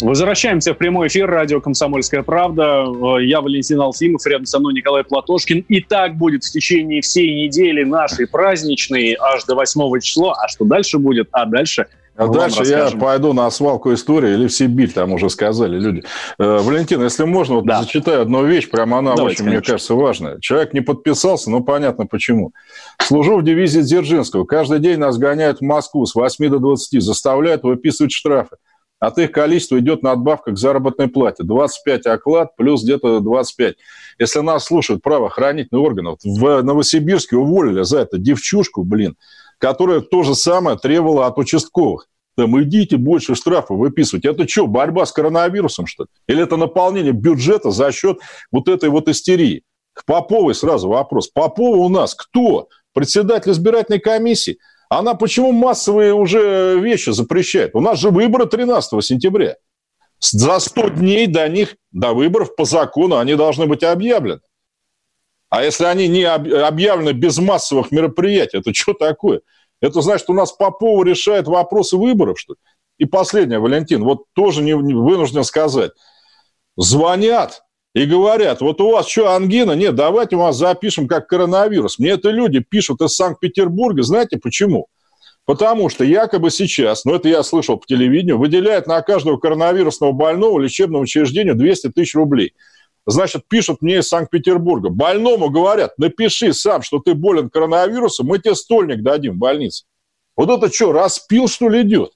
Возвращаемся 0.00 0.74
в 0.74 0.78
прямой 0.78 1.08
эфир 1.08 1.28
радио 1.28 1.60
«Комсомольская 1.60 2.22
правда». 2.22 2.84
Э, 2.84 3.24
я 3.24 3.40
Валентин 3.40 3.80
Алфимов, 3.80 4.26
рядом 4.26 4.44
со 4.44 4.58
мной 4.58 4.74
Николай 4.74 5.04
Платошкин. 5.04 5.64
И 5.68 5.80
так 5.80 6.16
будет 6.16 6.44
в 6.44 6.50
течение 6.50 7.00
всей 7.00 7.44
недели 7.44 7.82
нашей 7.82 8.26
праздничной, 8.26 9.16
аж 9.18 9.44
до 9.44 9.54
8 9.54 10.00
числа. 10.00 10.34
А 10.34 10.48
что 10.48 10.64
дальше 10.64 10.98
будет? 10.98 11.28
А 11.32 11.46
дальше 11.46 11.86
а 12.16 12.28
дальше 12.28 12.62
я 12.64 12.90
пойду 12.90 13.34
на 13.34 13.50
свалку 13.50 13.92
истории 13.92 14.32
или 14.32 14.46
в 14.46 14.52
Сибирь, 14.52 14.90
там 14.90 15.12
уже 15.12 15.28
сказали 15.28 15.78
люди. 15.78 16.02
Э, 16.38 16.58
Валентин, 16.60 17.02
если 17.02 17.24
можно, 17.24 17.56
вот 17.56 17.66
да. 17.66 17.82
зачитаю 17.82 18.22
одну 18.22 18.44
вещь, 18.44 18.70
прямо 18.70 18.98
она 18.98 19.14
Давайте, 19.14 19.42
очень, 19.42 19.44
конечно. 19.44 19.60
мне 19.60 19.66
кажется, 19.66 19.94
важная. 19.94 20.40
Человек 20.40 20.72
не 20.72 20.80
подписался, 20.80 21.50
но 21.50 21.60
понятно 21.60 22.06
почему. 22.06 22.52
Служу 23.02 23.36
в 23.36 23.44
дивизии 23.44 23.80
Дзержинского. 23.80 24.44
Каждый 24.44 24.78
день 24.78 24.98
нас 24.98 25.18
гоняют 25.18 25.58
в 25.58 25.62
Москву 25.62 26.06
с 26.06 26.14
8 26.14 26.48
до 26.48 26.58
20, 26.58 27.02
заставляют 27.02 27.64
выписывать 27.64 28.12
штрафы 28.12 28.56
от 28.98 29.18
их 29.18 29.32
количества 29.32 29.78
идет 29.78 30.02
надбавка 30.02 30.52
к 30.52 30.58
заработной 30.58 31.08
плате. 31.08 31.42
25 31.44 32.06
оклад 32.06 32.56
плюс 32.56 32.82
где-то 32.82 33.20
25. 33.20 33.76
Если 34.18 34.40
нас 34.40 34.64
слушают 34.64 35.02
правоохранительные 35.02 35.82
органы, 35.82 36.16
в 36.24 36.62
Новосибирске 36.62 37.36
уволили 37.36 37.82
за 37.82 38.00
это 38.00 38.18
девчушку, 38.18 38.84
блин, 38.84 39.16
которая 39.58 40.00
то 40.00 40.22
же 40.22 40.34
самое 40.34 40.78
требовала 40.78 41.26
от 41.26 41.38
участковых. 41.38 42.08
Там 42.36 42.62
идите 42.62 42.98
больше 42.98 43.34
штрафов 43.34 43.78
выписывать. 43.78 44.26
Это 44.26 44.46
что, 44.46 44.66
борьба 44.66 45.06
с 45.06 45.12
коронавирусом, 45.12 45.86
что 45.86 46.04
ли? 46.04 46.08
Или 46.26 46.42
это 46.42 46.56
наполнение 46.56 47.12
бюджета 47.12 47.70
за 47.70 47.90
счет 47.92 48.18
вот 48.50 48.68
этой 48.68 48.90
вот 48.90 49.08
истерии? 49.08 49.62
К 49.94 50.04
Поповой 50.04 50.54
сразу 50.54 50.88
вопрос. 50.88 51.28
Попова 51.28 51.76
у 51.76 51.88
нас 51.88 52.14
кто? 52.14 52.68
Председатель 52.92 53.52
избирательной 53.52 54.00
комиссии? 54.00 54.58
Она 54.88 55.14
почему 55.14 55.52
массовые 55.52 56.14
уже 56.14 56.78
вещи 56.80 57.10
запрещает? 57.10 57.74
У 57.74 57.80
нас 57.80 57.98
же 57.98 58.10
выборы 58.10 58.46
13 58.46 59.04
сентября. 59.04 59.56
За 60.20 60.58
100 60.58 60.90
дней 60.90 61.26
до 61.26 61.48
них, 61.48 61.76
до 61.92 62.12
выборов 62.12 62.54
по 62.56 62.64
закону, 62.64 63.18
они 63.18 63.34
должны 63.34 63.66
быть 63.66 63.82
объявлены. 63.82 64.40
А 65.48 65.62
если 65.62 65.84
они 65.84 66.08
не 66.08 66.24
объявлены 66.24 67.12
без 67.12 67.38
массовых 67.38 67.90
мероприятий, 67.90 68.58
это 68.58 68.72
что 68.74 68.94
такое? 68.94 69.42
Это 69.80 70.00
значит, 70.00 70.30
у 70.30 70.32
нас 70.32 70.52
Попова 70.52 71.04
решает 71.04 71.46
вопросы 71.46 71.96
выборов, 71.96 72.38
что 72.38 72.54
ли? 72.54 72.58
И 72.98 73.04
последнее, 73.04 73.58
Валентин, 73.58 74.04
вот 74.04 74.24
тоже 74.32 74.62
не, 74.62 74.72
не 74.72 74.94
вынужден 74.94 75.44
сказать. 75.44 75.92
Звонят 76.76 77.62
и 77.96 78.04
говорят, 78.04 78.60
вот 78.60 78.78
у 78.82 78.90
вас 78.90 79.08
что, 79.08 79.30
ангина? 79.30 79.72
Нет, 79.72 79.94
давайте 79.94 80.36
вас 80.36 80.58
запишем 80.58 81.08
как 81.08 81.28
коронавирус. 81.28 81.98
Мне 81.98 82.10
это 82.10 82.28
люди 82.28 82.58
пишут 82.58 83.00
из 83.00 83.14
Санкт-Петербурга. 83.14 84.02
Знаете 84.02 84.36
почему? 84.36 84.88
Потому 85.46 85.88
что 85.88 86.04
якобы 86.04 86.50
сейчас, 86.50 87.06
ну 87.06 87.14
это 87.14 87.30
я 87.30 87.42
слышал 87.42 87.78
по 87.78 87.86
телевидению, 87.86 88.36
выделяют 88.36 88.86
на 88.86 89.00
каждого 89.00 89.38
коронавирусного 89.38 90.12
больного 90.12 90.60
лечебного 90.60 91.04
учреждения 91.04 91.54
200 91.54 91.92
тысяч 91.92 92.14
рублей. 92.14 92.52
Значит, 93.06 93.48
пишут 93.48 93.80
мне 93.80 94.00
из 94.00 94.08
Санкт-Петербурга. 94.08 94.90
Больному 94.90 95.48
говорят, 95.48 95.96
напиши 95.96 96.52
сам, 96.52 96.82
что 96.82 96.98
ты 96.98 97.14
болен 97.14 97.48
коронавирусом, 97.48 98.26
мы 98.26 98.38
тебе 98.40 98.56
стольник 98.56 99.02
дадим 99.02 99.36
в 99.36 99.38
больнице. 99.38 99.86
Вот 100.36 100.50
это 100.50 100.70
что, 100.70 100.92
распил, 100.92 101.48
что 101.48 101.70
ли, 101.70 101.80
идет? 101.80 102.10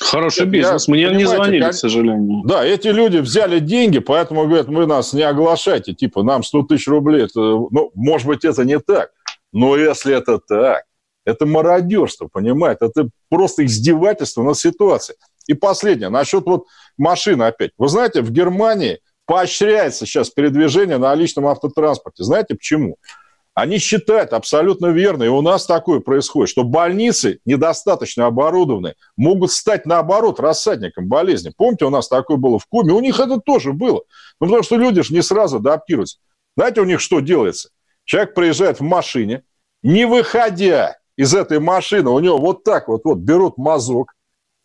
Хороший 0.00 0.46
бизнес. 0.46 0.88
Я, 0.88 0.94
Мне 0.94 1.10
не 1.14 1.24
звонили, 1.24 1.70
к 1.70 1.74
сожалению. 1.74 2.42
Да, 2.44 2.64
эти 2.64 2.88
люди 2.88 3.18
взяли 3.18 3.58
деньги, 3.58 3.98
поэтому 3.98 4.46
говорят, 4.46 4.66
вы 4.68 4.86
нас 4.86 5.12
не 5.12 5.22
оглашайте. 5.22 5.92
Типа, 5.92 6.22
нам 6.22 6.42
100 6.42 6.62
тысяч 6.62 6.88
рублей. 6.88 7.24
Это, 7.24 7.40
ну, 7.40 7.90
может 7.94 8.26
быть, 8.26 8.44
это 8.44 8.64
не 8.64 8.78
так. 8.80 9.10
Но 9.52 9.76
если 9.76 10.16
это 10.16 10.38
так, 10.38 10.84
это 11.26 11.44
мародерство, 11.44 12.28
понимаете? 12.32 12.86
Это 12.86 13.10
просто 13.28 13.64
издевательство 13.66 14.42
над 14.42 14.56
ситуацией. 14.56 15.18
И 15.46 15.54
последнее, 15.54 16.08
насчет 16.08 16.44
вот 16.46 16.64
машины 16.96 17.44
опять. 17.44 17.72
Вы 17.76 17.88
знаете, 17.88 18.22
в 18.22 18.30
Германии 18.30 19.00
поощряется 19.26 20.06
сейчас 20.06 20.30
передвижение 20.30 20.98
на 20.98 21.14
личном 21.14 21.46
автотранспорте. 21.46 22.24
Знаете 22.24 22.54
почему? 22.54 22.96
Они 23.60 23.76
считают 23.76 24.32
абсолютно 24.32 24.86
верно, 24.86 25.24
и 25.24 25.28
у 25.28 25.42
нас 25.42 25.66
такое 25.66 26.00
происходит, 26.00 26.48
что 26.48 26.64
больницы 26.64 27.40
недостаточно 27.44 28.24
оборудованные 28.24 28.94
могут 29.18 29.52
стать, 29.52 29.84
наоборот, 29.84 30.40
рассадником 30.40 31.08
болезни. 31.08 31.52
Помните, 31.54 31.84
у 31.84 31.90
нас 31.90 32.08
такое 32.08 32.38
было 32.38 32.58
в 32.58 32.64
Куме? 32.64 32.94
У 32.94 33.00
них 33.00 33.20
это 33.20 33.38
тоже 33.38 33.74
было. 33.74 34.02
Ну, 34.40 34.46
потому 34.46 34.62
что 34.62 34.76
люди 34.76 35.02
же 35.02 35.12
не 35.12 35.20
сразу 35.20 35.58
адаптируются. 35.58 36.20
Знаете, 36.56 36.80
у 36.80 36.84
них 36.84 37.00
что 37.00 37.20
делается? 37.20 37.68
Человек 38.04 38.32
приезжает 38.32 38.80
в 38.80 38.82
машине, 38.82 39.42
не 39.82 40.06
выходя 40.06 40.96
из 41.16 41.34
этой 41.34 41.60
машины, 41.60 42.08
у 42.08 42.18
него 42.18 42.38
вот 42.38 42.64
так 42.64 42.88
вот, 42.88 43.02
вот 43.04 43.18
берут 43.18 43.58
мазок, 43.58 44.14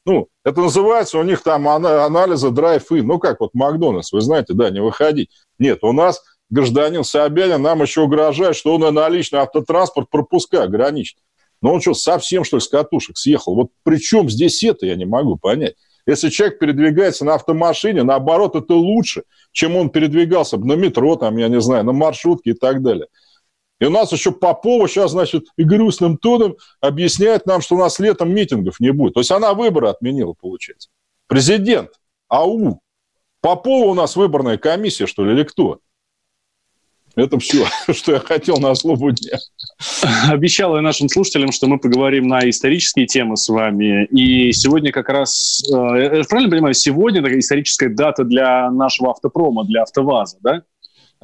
ну, 0.05 0.29
это 0.45 0.61
называется 0.61 1.17
у 1.17 1.23
них 1.23 1.41
там 1.41 1.67
анализы 1.67 2.49
драйв-ин. 2.49 3.05
Ну, 3.05 3.19
как 3.19 3.41
вот 3.41 3.49
Макдональдс, 3.53 4.13
вы 4.13 4.21
знаете, 4.21 4.53
да, 4.53 4.69
не 4.69 4.79
выходить. 4.79 5.31
Нет, 5.59 5.79
у 5.81 5.91
нас 5.91 6.23
гражданин 6.49 7.03
Собянин 7.03 7.61
нам 7.61 7.81
еще 7.81 8.01
угрожает, 8.01 8.55
что 8.55 8.75
он 8.75 8.85
и 8.85 8.91
на 8.91 9.09
личный 9.09 9.39
автотранспорт 9.39 10.09
пропуска 10.09 10.63
ограничит. 10.63 11.17
Но 11.61 11.73
он 11.73 11.81
что, 11.81 11.93
совсем, 11.93 12.43
что 12.43 12.57
ли, 12.57 12.61
с 12.61 12.67
катушек 12.67 13.17
съехал? 13.17 13.55
Вот 13.55 13.71
при 13.83 13.97
чем 13.97 14.29
здесь 14.29 14.63
это, 14.63 14.85
я 14.85 14.95
не 14.95 15.05
могу 15.05 15.37
понять. 15.37 15.75
Если 16.07 16.29
человек 16.29 16.59
передвигается 16.59 17.25
на 17.25 17.33
автомашине, 17.33 18.03
наоборот, 18.03 18.55
это 18.55 18.75
лучше, 18.75 19.23
чем 19.51 19.75
он 19.75 19.89
передвигался 19.89 20.57
бы 20.57 20.67
на 20.67 20.73
метро, 20.73 21.15
там, 21.15 21.37
я 21.37 21.47
не 21.47 21.59
знаю, 21.59 21.83
на 21.83 21.93
маршрутке 21.93 22.51
и 22.51 22.53
так 22.53 22.83
далее. 22.83 23.07
И 23.79 23.85
у 23.85 23.89
нас 23.89 24.11
еще 24.11 24.31
Попова 24.31 24.87
сейчас, 24.87 25.11
значит, 25.11 25.47
и 25.57 25.63
грустным 25.63 26.17
тоном 26.17 26.55
объясняет 26.79 27.45
нам, 27.45 27.61
что 27.61 27.75
у 27.75 27.79
нас 27.79 27.99
летом 27.99 28.33
митингов 28.33 28.79
не 28.79 28.91
будет. 28.91 29.15
То 29.15 29.19
есть 29.19 29.31
она 29.31 29.53
выборы 29.53 29.89
отменила, 29.89 30.33
получается. 30.33 30.89
Президент, 31.27 31.89
АУ. 32.29 32.79
Попова 33.41 33.89
у 33.89 33.93
нас 33.93 34.15
выборная 34.15 34.57
комиссия, 34.57 35.07
что 35.07 35.25
ли, 35.25 35.33
или 35.33 35.43
кто? 35.43 35.79
Это 37.15 37.39
все, 37.39 37.65
что 37.93 38.13
я 38.13 38.19
хотел 38.19 38.57
на 38.57 38.73
злобу 38.75 39.11
дня. 39.11 39.37
Обещал 40.29 40.75
я 40.75 40.81
нашим 40.81 41.09
слушателям, 41.09 41.51
что 41.51 41.67
мы 41.67 41.79
поговорим 41.79 42.27
на 42.27 42.49
исторические 42.49 43.05
темы 43.05 43.37
с 43.37 43.47
вами. 43.49 44.05
И 44.05 44.51
сегодня 44.51 44.91
как 44.91 45.09
раз, 45.09 45.63
э, 45.69 46.23
правильно 46.29 46.51
понимаю, 46.51 46.73
сегодня 46.73 47.21
такая 47.21 47.39
историческая 47.39 47.89
дата 47.89 48.23
для 48.23 48.69
нашего 48.71 49.11
автопрома, 49.11 49.65
для 49.65 49.83
АвтоВАЗа, 49.83 50.37
да? 50.41 50.63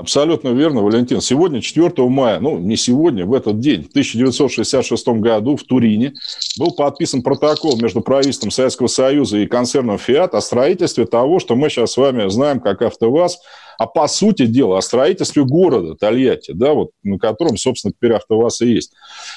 Абсолютно 0.02 0.50
верно, 0.50 0.82
Валентин. 0.82 1.22
Сегодня, 1.22 1.62
4 1.62 1.94
мая, 2.10 2.40
ну, 2.40 2.58
не 2.58 2.76
сегодня, 2.76 3.24
в 3.24 3.36
этот 3.36 3.60
день, 3.60 3.84
в 3.84 3.90
1966 3.90 5.08
году 5.10 5.56
в 5.56 5.64
Турине 5.64 6.16
был 6.58 6.72
подписан 6.72 7.22
протокол 7.22 7.80
между 7.80 8.02
правительством 8.02 8.50
Советского 8.50 8.88
Союза 8.88 9.38
и 9.38 9.46
концерном 9.46 10.00
«Фиат» 10.00 10.34
о 10.34 10.42
строительстве 10.42 11.06
того, 11.06 11.38
что 11.38 11.56
мы 11.56 11.70
сейчас 11.70 11.92
с 11.92 11.98
вами 11.98 12.28
знаем 12.30 12.60
как 12.62 12.82
«АвтоВАЗ», 12.82 13.42
а 13.78 13.86
по 13.86 14.08
сути 14.08 14.48
дела 14.48 14.80
о 14.80 14.82
строительстве 14.82 15.46
города 15.46 15.94
Тольятти, 15.94 16.52
да, 16.52 16.74
вот, 16.74 16.90
на 17.04 17.20
котором, 17.20 17.58
собственно, 17.58 17.94
теперь 17.94 18.14
АвтоВАЗ 18.14 18.62
и 18.62 18.74
есть. 18.74 18.94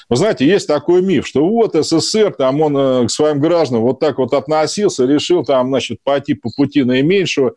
Вы 0.09 0.16
знаете, 0.16 0.46
есть 0.46 0.66
такой 0.66 1.03
миф, 1.03 1.27
что 1.27 1.46
вот 1.46 1.74
СССР, 1.74 2.35
там 2.38 2.62
он 2.62 2.74
э, 2.74 3.07
к 3.07 3.11
своим 3.11 3.38
гражданам 3.38 3.83
вот 3.83 4.00
так 4.00 4.16
вот 4.16 4.33
относился, 4.33 5.05
решил 5.05 5.44
там, 5.44 5.68
значит, 5.68 5.98
пойти 6.03 6.33
по 6.33 6.48
пути 6.57 6.85
наименьшего, 6.85 7.53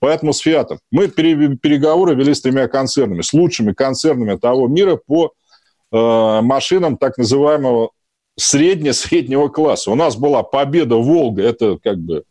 Поэтому 0.00 0.32
с 0.32 0.38
«Фиатом» 0.38 0.80
мы 0.90 1.08
переговоры 1.08 2.14
вели 2.14 2.34
с 2.34 2.40
тремя 2.40 2.68
концернами, 2.68 3.20
с 3.20 3.32
лучшими 3.32 3.72
концернами 3.72 4.36
того 4.36 4.66
мира 4.66 4.96
по 4.96 5.32
э, 5.92 6.40
машинам 6.42 6.96
так 6.96 7.18
называемого 7.18 7.90
средне-среднего 8.38 9.48
класса. 9.48 9.90
У 9.90 9.94
нас 9.94 10.16
была 10.16 10.42
«Победа 10.42 10.96
Волга», 10.96 11.42
это 11.42 11.78
как 11.82 11.98
бы 11.98 12.24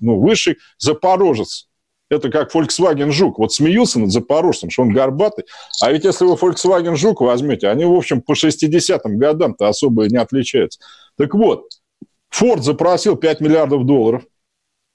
ну, 0.00 0.18
высший, 0.18 0.58
«Запорожец», 0.78 1.68
это 2.10 2.28
как 2.28 2.54
Volkswagen 2.54 3.10
Жук. 3.10 3.38
Вот 3.38 3.52
смеются 3.52 4.00
над 4.00 4.10
Запорожцем, 4.10 4.68
что 4.68 4.82
он 4.82 4.92
горбатый. 4.92 5.44
А 5.80 5.90
ведь 5.90 6.04
если 6.04 6.24
вы 6.24 6.34
Volkswagen 6.34 6.96
Жук 6.96 7.20
возьмете, 7.20 7.68
они, 7.68 7.84
в 7.84 7.92
общем, 7.94 8.20
по 8.20 8.32
60-м 8.32 9.16
годам-то 9.16 9.68
особо 9.68 10.06
не 10.08 10.18
отличаются. 10.18 10.80
Так 11.16 11.34
вот, 11.34 11.68
Ford 12.34 12.60
запросил 12.60 13.16
5 13.16 13.40
миллиардов 13.40 13.86
долларов 13.86 14.24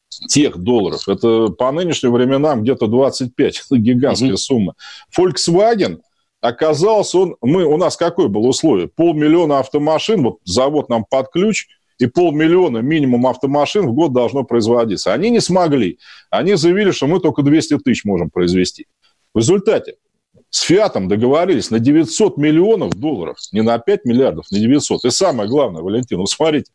тех 0.10 0.58
долларов. 0.58 1.08
Это 1.08 1.50
по 1.50 1.72
нынешним 1.72 2.12
временам 2.12 2.64
где-то 2.64 2.88
25. 2.88 3.64
Это 3.66 3.78
гигантская 3.78 4.32
mm 4.32 4.38
сумма. 4.38 4.74
Volkswagen 5.18 6.00
оказался, 6.42 7.20
он, 7.20 7.36
мы, 7.42 7.66
у 7.66 7.78
нас 7.78 7.98
какое 7.98 8.28
было 8.28 8.48
условие? 8.48 8.88
Полмиллиона 8.88 9.60
автомашин, 9.60 10.24
вот 10.24 10.38
завод 10.44 10.90
нам 10.90 11.06
под 11.10 11.30
ключ, 11.32 11.68
и 12.00 12.06
полмиллиона 12.06 12.80
минимум 12.80 13.26
автомашин 13.26 13.88
в 13.88 13.94
год 13.94 14.14
должно 14.14 14.44
производиться. 14.44 15.14
Они 15.14 15.30
не 15.30 15.40
смогли. 15.40 15.98
Они 16.30 16.56
заявили, 16.56 16.92
что 16.92 17.08
мы 17.08 17.20
только 17.20 17.42
200 17.42 17.80
тысяч 17.80 18.06
можем 18.06 18.30
произвести. 18.30 18.86
В 19.34 19.40
результате 19.40 19.96
с 20.50 20.62
Фиатом 20.62 21.08
договорились 21.08 21.72
на 21.72 21.80
900 21.80 22.38
миллионов 22.38 22.94
долларов, 22.96 23.38
не 23.52 23.62
на 23.62 23.78
5 23.80 24.06
миллиардов, 24.06 24.46
на 24.52 24.60
900. 24.60 25.06
И 25.06 25.10
самое 25.10 25.50
главное, 25.50 25.82
Валентин, 25.82 26.20
вот 26.20 26.30
смотрите, 26.30 26.72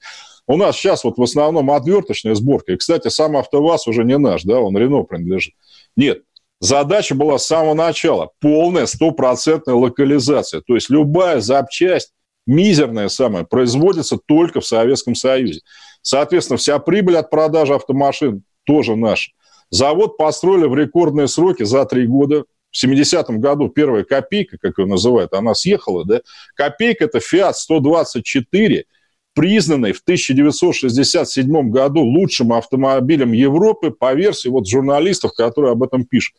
у 0.46 0.56
нас 0.56 0.76
сейчас 0.76 1.04
вот 1.04 1.18
в 1.18 1.22
основном 1.22 1.70
отверточная 1.70 2.34
сборка. 2.34 2.72
И, 2.72 2.76
кстати, 2.76 3.08
сам 3.08 3.36
АвтоВАЗ 3.36 3.86
уже 3.88 4.04
не 4.04 4.18
наш, 4.18 4.42
да, 4.42 4.60
он 4.60 4.76
Рено 4.76 5.02
принадлежит. 5.02 5.54
Нет, 5.96 6.22
задача 6.60 7.14
была 7.14 7.38
с 7.38 7.46
самого 7.46 7.74
начала 7.74 8.30
полная 8.40 8.86
стопроцентная 8.86 9.74
локализация. 9.74 10.60
То 10.60 10.74
есть 10.74 10.90
любая 10.90 11.40
запчасть, 11.40 12.12
мизерная 12.46 13.08
самая, 13.08 13.44
производится 13.44 14.18
только 14.18 14.60
в 14.60 14.66
Советском 14.66 15.14
Союзе. 15.14 15.60
Соответственно, 16.02 16.56
вся 16.56 16.78
прибыль 16.80 17.16
от 17.16 17.30
продажи 17.30 17.74
автомашин 17.74 18.42
тоже 18.64 18.96
наша. 18.96 19.30
Завод 19.70 20.18
построили 20.18 20.66
в 20.66 20.74
рекордные 20.74 21.28
сроки 21.28 21.62
за 21.62 21.84
три 21.86 22.06
года. 22.06 22.44
В 22.72 22.84
70-м 22.84 23.40
году 23.40 23.68
первая 23.68 24.02
копейка, 24.02 24.56
как 24.58 24.78
ее 24.78 24.86
называют, 24.86 25.34
она 25.34 25.54
съехала, 25.54 26.04
да? 26.04 26.22
Копейка– 26.56 27.04
это 27.06 27.18
Fiat 27.18 27.52
124– 27.52 28.84
признанный 29.34 29.92
в 29.92 30.00
1967 30.00 31.70
году 31.70 32.02
лучшим 32.02 32.52
автомобилем 32.52 33.32
Европы 33.32 33.90
по 33.90 34.14
версии 34.14 34.48
вот 34.48 34.68
журналистов, 34.68 35.32
которые 35.34 35.72
об 35.72 35.82
этом 35.82 36.04
пишут. 36.04 36.36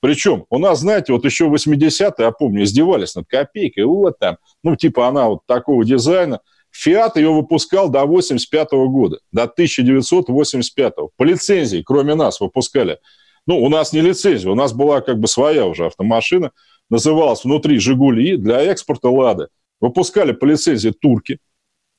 Причем 0.00 0.44
у 0.50 0.58
нас, 0.58 0.80
знаете, 0.80 1.12
вот 1.12 1.24
еще 1.24 1.46
80-е, 1.46 2.12
я 2.18 2.30
помню, 2.30 2.64
издевались 2.64 3.14
над 3.14 3.26
копейкой. 3.26 3.84
Вот 3.84 4.18
там, 4.18 4.36
ну, 4.62 4.76
типа 4.76 5.08
она 5.08 5.28
вот 5.28 5.46
такого 5.46 5.84
дизайна. 5.84 6.40
Фиат 6.70 7.16
ее 7.16 7.32
выпускал 7.32 7.88
до 7.88 8.04
85 8.04 8.72
-го 8.72 8.88
года, 8.88 9.20
до 9.32 9.46
1985 9.46 10.94
-го. 10.98 11.08
По 11.16 11.22
лицензии, 11.22 11.82
кроме 11.86 12.14
нас, 12.16 12.40
выпускали. 12.40 12.98
Ну, 13.46 13.62
у 13.62 13.68
нас 13.68 13.92
не 13.92 14.00
лицензия, 14.00 14.50
у 14.50 14.54
нас 14.54 14.72
была 14.72 15.00
как 15.00 15.18
бы 15.18 15.26
своя 15.28 15.66
уже 15.66 15.86
автомашина, 15.86 16.52
называлась 16.90 17.44
внутри 17.44 17.78
«Жигули», 17.78 18.36
для 18.36 18.60
экспорта 18.62 19.08
«Лада». 19.08 19.48
Выпускали 19.80 20.32
по 20.32 20.44
лицензии 20.46 20.90
турки, 20.90 21.38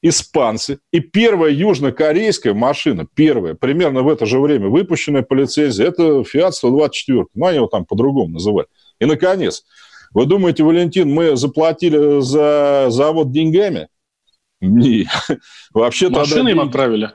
испанцы. 0.01 0.79
И 0.91 0.99
первая 0.99 1.51
южнокорейская 1.51 2.53
машина, 2.53 3.07
первая, 3.13 3.53
примерно 3.53 4.01
в 4.01 4.09
это 4.09 4.25
же 4.25 4.39
время 4.39 4.69
выпущенная 4.69 5.23
по 5.23 5.33
лицензии, 5.33 5.85
это 5.85 6.21
Fiat 6.21 6.51
124. 6.51 7.25
Ну, 7.33 7.45
они 7.45 7.57
его 7.57 7.67
там 7.67 7.85
по-другому 7.85 8.33
называют. 8.33 8.69
И, 8.99 9.05
наконец, 9.05 9.63
вы 10.13 10.25
думаете, 10.25 10.63
Валентин, 10.63 11.11
мы 11.11 11.35
заплатили 11.35 12.21
за 12.21 12.87
завод 12.89 13.31
деньгами? 13.31 13.87
Не. 14.61 15.07
Вообще 15.73 16.09
Машины 16.09 16.49
им 16.49 16.61
отправили? 16.61 17.11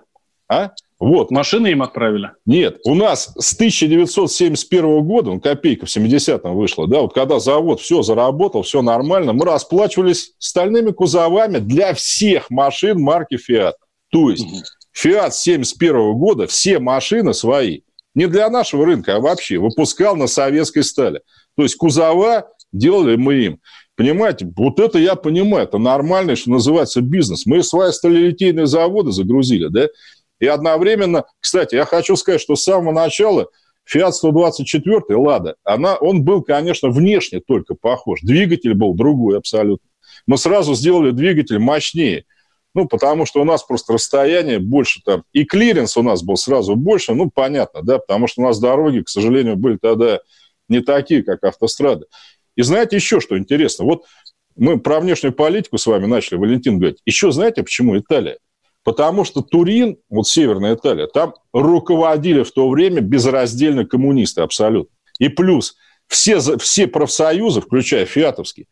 А? 0.49 0.71
Вот. 1.01 1.31
Машины 1.31 1.69
им 1.69 1.83
отправили? 1.83 2.33
Нет, 2.45 2.79
у 2.85 2.95
нас 2.95 3.33
с 3.39 3.55
1971 3.55 5.03
года, 5.03 5.31
ну, 5.31 5.41
копейка 5.41 5.87
в 5.87 5.89
70-м 5.89 6.55
вышла, 6.55 6.87
да, 6.87 7.01
вот 7.01 7.15
когда 7.15 7.41
завод 7.41 7.81
все 7.81 8.03
заработал, 8.03 8.63
все 8.63 8.83
нормально, 8.83 9.33
мы 9.33 9.47
расплачивались 9.47 10.35
стальными 10.39 10.91
кузовами 10.91 11.59
для 11.59 11.95
всех 11.95 12.51
машин 12.51 13.01
марки 13.01 13.39
Fiat. 13.39 13.73
То 14.13 14.31
есть 14.31 14.47
Fiat 14.95 15.31
71 15.33 16.13
года 16.19 16.47
все 16.47 16.79
машины 16.79 17.33
свои, 17.33 17.81
не 18.15 18.27
для 18.27 18.51
нашего 18.51 18.85
рынка, 18.85 19.17
а 19.17 19.21
вообще, 19.21 19.57
выпускал 19.57 20.17
на 20.17 20.27
советской 20.27 20.83
стали. 20.83 21.23
То 21.57 21.63
есть 21.63 21.77
кузова 21.77 22.51
делали 22.73 23.17
мы 23.17 23.35
им. 23.37 23.61
Понимаете, 23.97 24.51
вот 24.57 24.79
это 24.81 24.99
я 24.99 25.15
понимаю, 25.15 25.65
это 25.65 25.79
нормально, 25.79 26.37
что 26.37 26.51
называется 26.51 27.01
бизнес. 27.01 27.47
Мы 27.47 27.63
свои 27.63 27.91
сталелитейные 27.91 28.67
заводы 28.67 29.13
загрузили, 29.13 29.69
да, 29.69 29.89
и 30.41 30.47
одновременно, 30.47 31.25
кстати, 31.39 31.77
я 31.77 31.85
хочу 31.85 32.17
сказать, 32.17 32.41
что 32.41 32.57
с 32.57 32.65
самого 32.65 32.93
начала 32.93 33.49
Fiat 33.93 34.13
124, 34.13 35.17
Лада, 35.17 35.57
она, 35.65 35.97
он 35.97 36.25
был, 36.25 36.43
конечно, 36.43 36.89
внешне 36.89 37.41
только 37.41 37.75
похож. 37.75 38.21
Двигатель 38.23 38.75
был 38.75 38.95
другой 38.95 39.39
абсолютно. 39.39 39.89
Мы 40.27 40.39
сразу 40.39 40.75
сделали 40.75 41.11
двигатель 41.11 41.59
мощнее. 41.59 42.25
Ну, 42.73 42.87
потому 42.87 43.27
что 43.27 43.41
у 43.41 43.45
нас 43.45 43.65
просто 43.65 43.95
расстояние 43.95 44.61
больше 44.61 45.01
там. 45.05 45.25
И 45.33 45.45
клиренс 45.45 45.97
у 45.97 46.03
нас 46.03 46.23
был 46.23 46.37
сразу 46.37 46.77
больше, 46.77 47.15
ну, 47.15 47.29
понятно, 47.29 47.83
да, 47.83 47.99
потому 47.99 48.29
что 48.29 48.43
у 48.43 48.45
нас 48.45 48.61
дороги, 48.61 49.01
к 49.01 49.09
сожалению, 49.09 49.57
были 49.57 49.77
тогда 49.77 50.21
не 50.69 50.81
такие, 50.81 51.25
как 51.25 51.43
автострады. 51.43 52.07
И 52.55 52.63
знаете 52.63 52.95
еще, 52.95 53.19
что 53.19 53.37
интересно? 53.37 53.85
Вот 53.85 54.05
мы 54.55 54.79
про 54.79 55.01
внешнюю 55.01 55.33
политику 55.33 55.79
с 55.79 55.87
вами 55.87 56.07
начали, 56.07 56.39
Валентин 56.39 56.79
говорить. 56.79 57.01
Еще 57.07 57.33
знаете, 57.33 57.65
почему 57.65 57.99
Италия? 57.99 58.39
Потому 58.83 59.25
что 59.25 59.43
Турин, 59.43 59.99
вот 60.09 60.27
Северная 60.27 60.75
Италия, 60.75 61.07
там 61.07 61.35
руководили 61.53 62.43
в 62.43 62.51
то 62.51 62.69
время 62.69 63.01
безраздельно 63.01 63.85
коммунисты 63.85 64.41
абсолютно. 64.41 64.95
И 65.19 65.29
плюс 65.29 65.77
все, 66.09 66.41
все 66.41 66.87
профсоюзы, 66.87 67.61
включая 67.61 68.07
фиатовский, 68.07 68.67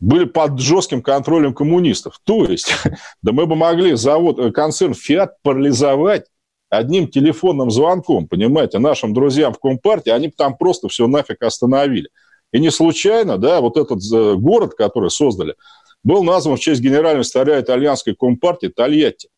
были 0.00 0.24
под 0.24 0.58
жестким 0.58 1.00
контролем 1.00 1.54
коммунистов. 1.54 2.18
То 2.24 2.44
есть, 2.44 2.72
да 3.22 3.32
мы 3.32 3.46
бы 3.46 3.54
могли 3.54 3.94
завод, 3.94 4.38
э, 4.38 4.50
концерн 4.50 4.94
Фиат 4.94 5.40
парализовать 5.42 6.26
одним 6.70 7.06
телефонным 7.06 7.70
звонком, 7.70 8.26
понимаете, 8.26 8.78
нашим 8.78 9.12
друзьям 9.14 9.52
в 9.52 9.60
Компартии, 9.60 10.10
они 10.10 10.28
бы 10.28 10.34
там 10.36 10.56
просто 10.56 10.88
все 10.88 11.06
нафиг 11.06 11.42
остановили. 11.42 12.08
И 12.52 12.58
не 12.58 12.70
случайно, 12.70 13.38
да, 13.38 13.60
вот 13.60 13.76
этот 13.76 14.00
э, 14.12 14.34
город, 14.34 14.74
который 14.74 15.10
создали, 15.10 15.54
был 16.02 16.24
назван 16.24 16.56
в 16.56 16.60
честь 16.60 16.80
генерального 16.80 17.22
секретаря 17.22 17.60
итальянской 17.60 18.14
компартии 18.14 18.66
Тольятти. 18.66 19.28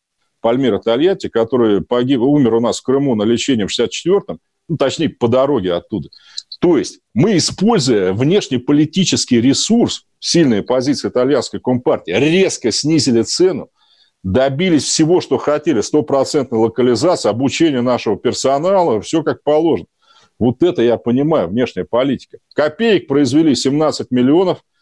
Пальмира 0.45 0.77
Тольятти, 0.77 1.27
который 1.27 1.81
погиб, 1.81 2.21
умер 2.21 2.53
у 2.53 2.59
нас 2.59 2.79
в 2.79 2.83
Крыму 2.83 3.15
на 3.15 3.23
лечении 3.23 3.65
в 3.65 3.71
64-м, 3.79 4.37
ну, 4.69 4.77
точнее, 4.77 5.09
по 5.09 5.27
дороге 5.27 5.73
оттуда. 5.73 6.09
То 6.61 6.77
есть 6.77 6.99
мы, 7.15 7.37
используя 7.37 8.13
внешнеполитический 8.13 9.41
ресурс, 9.41 10.05
сильные 10.19 10.61
позиции 10.61 11.07
итальянской 11.07 11.59
компартии, 11.59 12.11
резко 12.11 12.71
снизили 12.71 13.23
цену, 13.23 13.69
добились 14.21 14.83
всего, 14.83 15.19
что 15.19 15.39
хотели, 15.39 15.81
стопроцентной 15.81 16.59
локализации, 16.59 17.27
обучения 17.27 17.81
нашего 17.81 18.15
персонала, 18.15 19.01
все 19.01 19.23
как 19.23 19.41
положено. 19.41 19.87
Вот 20.37 20.61
это 20.61 20.83
я 20.83 20.97
понимаю, 20.97 21.47
внешняя 21.47 21.85
политика. 21.85 22.37
Копеек 22.53 23.07
произвели 23.07 23.55
17 23.55 24.11
миллионов– 24.11 24.63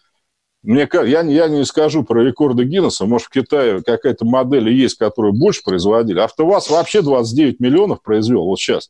мне, 0.63 0.87
я, 0.93 1.21
я 1.21 1.47
не 1.49 1.65
скажу 1.65 2.03
про 2.03 2.23
рекорды 2.23 2.63
Гиннесса. 2.63 3.05
Может, 3.05 3.27
в 3.27 3.31
Китае 3.31 3.83
какая-то 3.83 4.25
модель 4.25 4.69
есть, 4.69 4.97
которую 4.97 5.33
больше 5.33 5.61
производили. 5.61 6.19
АвтоВАЗ 6.19 6.69
вообще 6.69 7.01
29 7.01 7.59
миллионов 7.59 8.01
произвел 8.01 8.45
вот 8.45 8.59
сейчас. 8.59 8.89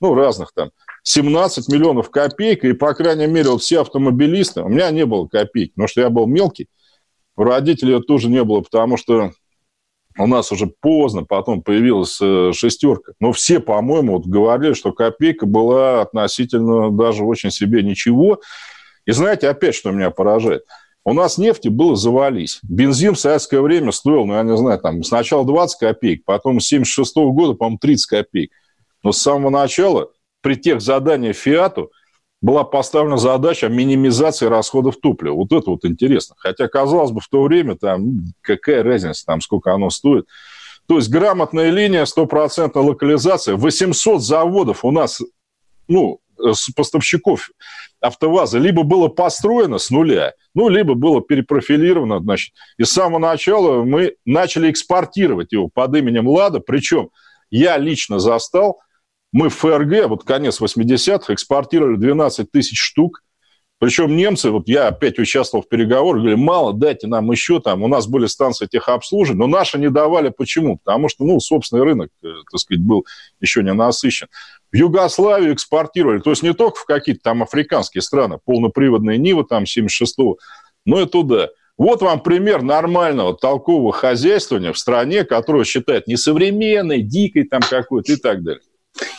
Ну, 0.00 0.14
разных 0.14 0.52
там. 0.54 0.70
17 1.02 1.68
миллионов 1.68 2.10
копейка. 2.10 2.66
И, 2.66 2.72
по 2.72 2.94
крайней 2.94 3.26
мере, 3.26 3.50
вот 3.50 3.62
все 3.62 3.82
автомобилисты... 3.82 4.62
У 4.62 4.68
меня 4.68 4.90
не 4.90 5.04
было 5.04 5.26
копейки, 5.26 5.72
потому 5.72 5.88
что 5.88 6.00
я 6.00 6.08
был 6.08 6.26
мелкий. 6.26 6.68
У 7.36 7.44
родителей 7.44 8.00
тоже 8.02 8.28
не 8.30 8.42
было, 8.42 8.62
потому 8.62 8.96
что 8.96 9.32
у 10.18 10.26
нас 10.26 10.50
уже 10.50 10.66
поздно 10.66 11.24
потом 11.24 11.60
появилась 11.60 12.18
э, 12.22 12.52
шестерка. 12.54 13.12
Но 13.20 13.32
все, 13.32 13.60
по-моему, 13.60 14.14
вот 14.16 14.26
говорили, 14.26 14.72
что 14.72 14.92
копейка 14.92 15.44
была 15.44 16.00
относительно 16.00 16.90
даже 16.90 17.22
очень 17.22 17.50
себе 17.50 17.82
ничего. 17.82 18.40
И 19.04 19.12
знаете, 19.12 19.48
опять, 19.50 19.74
что 19.74 19.90
меня 19.90 20.08
поражает– 20.10 20.64
у 21.04 21.12
нас 21.14 21.38
нефти 21.38 21.68
было 21.68 21.96
завались. 21.96 22.60
Бензин 22.62 23.14
в 23.14 23.20
советское 23.20 23.60
время 23.60 23.92
стоил, 23.92 24.24
ну, 24.24 24.34
я 24.34 24.42
не 24.42 24.56
знаю, 24.56 24.78
там, 24.78 25.02
сначала 25.02 25.44
20 25.44 25.78
копеек, 25.78 26.24
потом 26.24 26.60
с 26.60 26.66
76 26.66 27.16
-го 27.16 27.32
года, 27.32 27.54
по-моему, 27.54 27.78
30 27.78 28.06
копеек. 28.06 28.50
Но 29.02 29.12
с 29.12 29.18
самого 29.18 29.50
начала 29.50 30.10
при 30.40 30.54
тех 30.54 30.80
заданиях 30.80 31.36
«Фиату» 31.36 31.90
была 32.40 32.64
поставлена 32.64 33.16
задача 33.16 33.68
минимизации 33.68 34.46
расходов 34.46 34.96
топлива. 34.96 35.34
Вот 35.34 35.52
это 35.52 35.70
вот 35.70 35.84
интересно. 35.84 36.34
Хотя, 36.38 36.68
казалось 36.68 37.12
бы, 37.12 37.20
в 37.20 37.28
то 37.28 37.42
время 37.42 37.76
там 37.76 38.02
ну, 38.04 38.22
какая 38.40 38.82
разница, 38.82 39.24
там, 39.24 39.40
сколько 39.40 39.72
оно 39.72 39.90
стоит. 39.90 40.26
То 40.88 40.96
есть 40.96 41.08
грамотная 41.08 41.70
линия, 41.70 42.04
стопроцентная 42.04 42.82
локализация. 42.82 43.54
800 43.54 44.22
заводов 44.22 44.84
у 44.84 44.90
нас 44.90 45.20
ну, 45.88 46.20
поставщиков 46.74 47.50
АвтоВАЗа 48.00 48.58
либо 48.58 48.82
было 48.82 49.08
построено 49.08 49.78
с 49.78 49.90
нуля, 49.90 50.34
ну, 50.54 50.68
либо 50.68 50.94
было 50.94 51.22
перепрофилировано, 51.22 52.20
значит. 52.20 52.54
И 52.78 52.84
с 52.84 52.90
самого 52.90 53.18
начала 53.18 53.84
мы 53.84 54.16
начали 54.24 54.70
экспортировать 54.70 55.52
его 55.52 55.68
под 55.72 55.94
именем 55.96 56.28
«Лада», 56.28 56.60
причем 56.60 57.10
я 57.50 57.76
лично 57.78 58.18
застал, 58.18 58.80
мы 59.32 59.48
в 59.48 59.54
ФРГ, 59.54 60.08
вот 60.08 60.24
конец 60.24 60.60
80-х, 60.60 61.32
экспортировали 61.32 61.96
12 61.96 62.50
тысяч 62.50 62.78
штук, 62.80 63.22
причем 63.82 64.16
немцы, 64.16 64.50
вот 64.50 64.68
я 64.68 64.86
опять 64.86 65.18
участвовал 65.18 65.64
в 65.64 65.68
переговорах, 65.68 66.22
говорили, 66.22 66.40
мало, 66.40 66.72
дайте 66.72 67.08
нам 67.08 67.28
еще 67.32 67.60
там, 67.60 67.82
у 67.82 67.88
нас 67.88 68.06
были 68.06 68.26
станции 68.26 68.66
техобслуживания, 68.66 69.40
но 69.40 69.48
наши 69.48 69.76
не 69.76 69.90
давали. 69.90 70.28
Почему? 70.28 70.78
Потому 70.78 71.08
что, 71.08 71.24
ну, 71.24 71.40
собственный 71.40 71.82
рынок, 71.82 72.10
э, 72.22 72.28
так 72.48 72.60
сказать, 72.60 72.80
был 72.80 73.04
еще 73.40 73.60
не 73.64 73.72
насыщен 73.72 74.28
в 74.72 74.76
Югославию 74.76 75.52
экспортировали, 75.52 76.20
то 76.20 76.30
есть 76.30 76.42
не 76.42 76.54
только 76.54 76.78
в 76.78 76.84
какие-то 76.86 77.22
там 77.22 77.42
африканские 77.42 78.02
страны, 78.02 78.38
полноприводные 78.44 79.18
Нивы 79.18 79.44
там 79.44 79.64
76-го, 79.64 80.38
но 80.86 81.00
и 81.00 81.06
туда. 81.06 81.50
Вот 81.76 82.02
вам 82.02 82.20
пример 82.20 82.62
нормального 82.62 83.36
толкового 83.36 83.92
хозяйствования 83.92 84.72
в 84.72 84.78
стране, 84.78 85.24
которую 85.24 85.64
считают 85.64 86.06
несовременной, 86.06 87.02
дикой 87.02 87.44
там 87.44 87.60
какой-то 87.68 88.12
и 88.12 88.16
так 88.16 88.42
далее. 88.42 88.62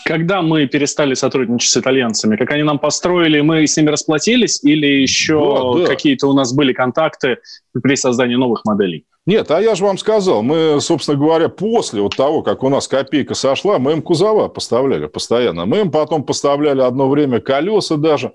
Когда 0.05 0.41
мы 0.41 0.67
перестали 0.67 1.13
сотрудничать 1.13 1.71
с 1.71 1.77
итальянцами, 1.77 2.35
как 2.35 2.51
они 2.51 2.63
нам 2.63 2.77
построили, 2.77 3.41
мы 3.41 3.65
с 3.65 3.77
ними 3.77 3.89
расплатились 3.89 4.63
или 4.63 4.85
еще 4.85 5.73
да, 5.75 5.79
да. 5.81 5.87
какие-то 5.87 6.27
у 6.27 6.33
нас 6.33 6.53
были 6.53 6.73
контакты 6.73 7.37
при 7.81 7.95
создании 7.95 8.35
новых 8.35 8.65
моделей? 8.65 9.05
Нет, 9.25 9.49
а 9.51 9.61
я 9.61 9.75
же 9.75 9.85
вам 9.85 9.97
сказал, 9.97 10.43
мы, 10.43 10.81
собственно 10.81 11.17
говоря, 11.17 11.47
после 11.47 12.01
вот 12.01 12.15
того, 12.15 12.43
как 12.43 12.61
у 12.63 12.69
нас 12.69 12.89
копейка 12.89 13.35
сошла, 13.35 13.79
мы 13.79 13.93
им 13.93 14.01
кузова 14.01 14.49
поставляли 14.49 15.07
постоянно. 15.07 15.65
Мы 15.65 15.79
им 15.79 15.91
потом 15.91 16.23
поставляли 16.23 16.81
одно 16.81 17.09
время 17.09 17.39
колеса 17.39 17.95
даже. 17.95 18.33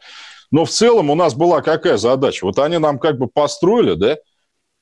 Но 0.51 0.65
в 0.65 0.71
целом 0.71 1.11
у 1.11 1.15
нас 1.15 1.35
была 1.35 1.61
какая 1.61 1.99
задача? 1.99 2.47
Вот 2.47 2.59
они 2.59 2.79
нам 2.79 2.99
как 2.99 3.19
бы 3.19 3.27
построили, 3.27 3.95
да, 3.95 4.17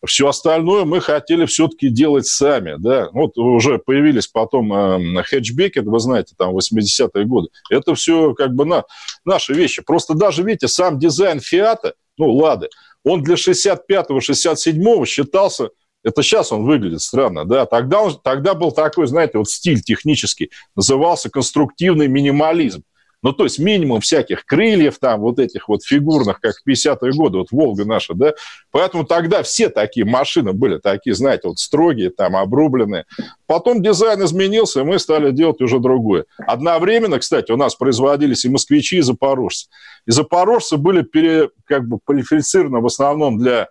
все 0.06 0.28
остальное 0.28 0.84
мы 0.84 1.00
хотели 1.00 1.44
все-таки 1.46 1.88
делать 1.88 2.26
сами, 2.26 2.76
да. 2.78 3.08
Вот 3.12 3.36
уже 3.36 3.78
появились 3.78 4.26
потом 4.26 4.72
э, 4.72 5.22
хэтчбеки, 5.22 5.80
вы 5.80 5.98
знаете, 5.98 6.34
там 6.36 6.56
80-е 6.56 7.24
годы. 7.24 7.48
Это 7.70 7.94
все 7.94 8.34
как 8.34 8.54
бы 8.54 8.64
на, 8.64 8.84
наши 9.24 9.52
вещи. 9.52 9.82
Просто 9.82 10.14
даже, 10.14 10.42
видите, 10.42 10.68
сам 10.68 10.98
дизайн 10.98 11.40
Фиата, 11.40 11.94
ну, 12.16 12.32
Лады, 12.32 12.68
он 13.04 13.22
для 13.22 13.34
65-го, 13.34 14.18
67-го 14.18 15.04
считался 15.04 15.70
это 16.06 16.22
сейчас 16.22 16.52
он 16.52 16.64
выглядит 16.64 17.02
странно, 17.02 17.44
да. 17.44 17.66
Тогда, 17.66 18.00
он, 18.00 18.16
тогда 18.22 18.54
был 18.54 18.70
такой, 18.70 19.08
знаете, 19.08 19.38
вот 19.38 19.50
стиль 19.50 19.82
технический, 19.82 20.52
назывался 20.76 21.30
конструктивный 21.30 22.06
минимализм. 22.06 22.84
Ну, 23.26 23.32
то 23.32 23.42
есть 23.42 23.58
минимум 23.58 24.00
всяких 24.00 24.46
крыльев 24.46 25.00
там, 25.00 25.18
вот 25.18 25.40
этих 25.40 25.68
вот 25.68 25.82
фигурных, 25.82 26.38
как 26.38 26.54
в 26.58 26.68
50-е 26.68 27.10
годы, 27.10 27.38
вот 27.38 27.48
Волга 27.50 27.84
наша, 27.84 28.14
да. 28.14 28.34
Поэтому 28.70 29.04
тогда 29.04 29.42
все 29.42 29.68
такие 29.68 30.06
машины 30.06 30.52
были 30.52 30.78
такие, 30.78 31.12
знаете, 31.12 31.48
вот 31.48 31.58
строгие, 31.58 32.10
там, 32.10 32.36
обрубленные. 32.36 33.04
Потом 33.46 33.82
дизайн 33.82 34.22
изменился, 34.22 34.82
и 34.82 34.84
мы 34.84 35.00
стали 35.00 35.32
делать 35.32 35.60
уже 35.60 35.80
другое. 35.80 36.26
Одновременно, 36.38 37.18
кстати, 37.18 37.50
у 37.50 37.56
нас 37.56 37.74
производились 37.74 38.44
и 38.44 38.48
москвичи, 38.48 38.98
и 38.98 39.00
запорожцы. 39.00 39.70
И 40.06 40.12
запорожцы 40.12 40.76
были 40.76 41.02
пере, 41.02 41.50
как 41.64 41.88
бы 41.88 41.98
квалифицированы 42.04 42.78
в 42.78 42.86
основном 42.86 43.38
для 43.38 43.70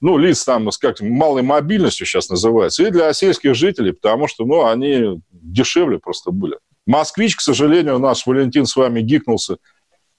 ну, 0.00 0.16
лиц 0.16 0.44
там, 0.44 0.68
как 0.80 1.00
малой 1.00 1.42
мобильностью 1.42 2.06
сейчас 2.06 2.28
называется, 2.28 2.84
и 2.84 2.90
для 2.92 3.12
сельских 3.12 3.56
жителей, 3.56 3.94
потому 3.94 4.28
что, 4.28 4.44
ну, 4.44 4.64
они 4.64 5.20
дешевле 5.32 5.98
просто 5.98 6.30
были. 6.30 6.58
Москвич, 6.86 7.36
к 7.36 7.40
сожалению, 7.40 7.98
наш 7.98 8.26
Валентин 8.26 8.66
с 8.66 8.76
вами 8.76 9.00
гикнулся 9.00 9.56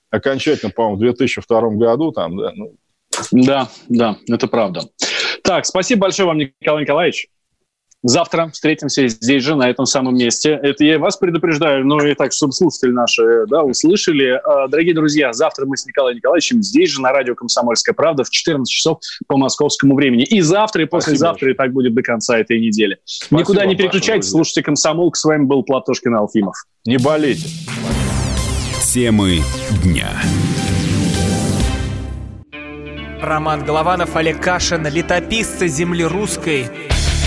окончательно, 0.10 0.72
по-моему, 0.72 0.98
в 0.98 1.00
2002 1.00 1.62
году. 1.72 2.12
Там, 2.12 2.38
да, 2.38 2.52
ну. 2.56 2.76
да, 3.32 3.70
да, 3.88 4.18
это 4.28 4.48
правда. 4.48 4.82
Так, 5.44 5.66
спасибо 5.66 6.02
большое 6.02 6.28
вам, 6.28 6.38
Николай 6.38 6.84
Николаевич. 6.84 7.30
Завтра 8.04 8.50
встретимся 8.54 9.08
здесь 9.08 9.44
же, 9.44 9.56
на 9.56 9.70
этом 9.70 9.86
самом 9.86 10.16
месте. 10.16 10.52
Это 10.62 10.84
я 10.84 11.00
вас 11.00 11.18
предупреждаю, 11.18 11.86
но 11.86 12.06
и 12.06 12.14
так, 12.14 12.32
чтобы 12.32 12.54
слушатели 12.54 12.92
наши 12.92 13.46
да, 13.48 13.64
услышали. 13.64 14.40
А, 14.44 14.68
дорогие 14.68 14.94
друзья, 14.94 15.34
завтра 15.34 15.66
мы 15.66 15.78
с 15.78 15.86
Николаем 15.86 16.18
Николаевичем 16.18 16.62
здесь 16.62 16.92
же 16.92 17.02
на 17.02 17.12
радио 17.12 17.34
«Комсомольская 17.34 17.96
правда» 17.96 18.24
в 18.24 18.30
14 18.30 18.72
часов 18.72 19.00
по 19.26 19.38
московскому 19.38 19.96
времени. 19.96 20.24
И 20.24 20.42
завтра, 20.42 20.84
и 20.84 20.86
послезавтра, 20.86 21.52
и 21.52 21.54
так 21.56 21.74
будет 21.74 21.96
до 21.96 22.04
конца 22.04 22.38
этой 22.38 22.60
недели. 22.60 23.00
Спасибо 23.04 23.40
Никуда 23.40 23.66
не 23.66 23.76
переключайтесь, 23.76 24.30
слушайте 24.30 24.62
«Комсомол». 24.62 25.12
С 25.14 25.24
вами 25.24 25.46
был 25.46 25.64
Платошкин 25.64 26.16
Алфимов. 26.16 26.56
Не 26.86 26.98
болейте. 26.98 27.48
Темы 28.94 29.40
дня. 29.84 30.10
Роман 33.22 33.66
Голованов, 33.66 34.16
Олег 34.16 34.40
Кашин, 34.40 34.86
летописцы 34.88 35.68
земли 35.68 36.04
русской. 36.04 36.68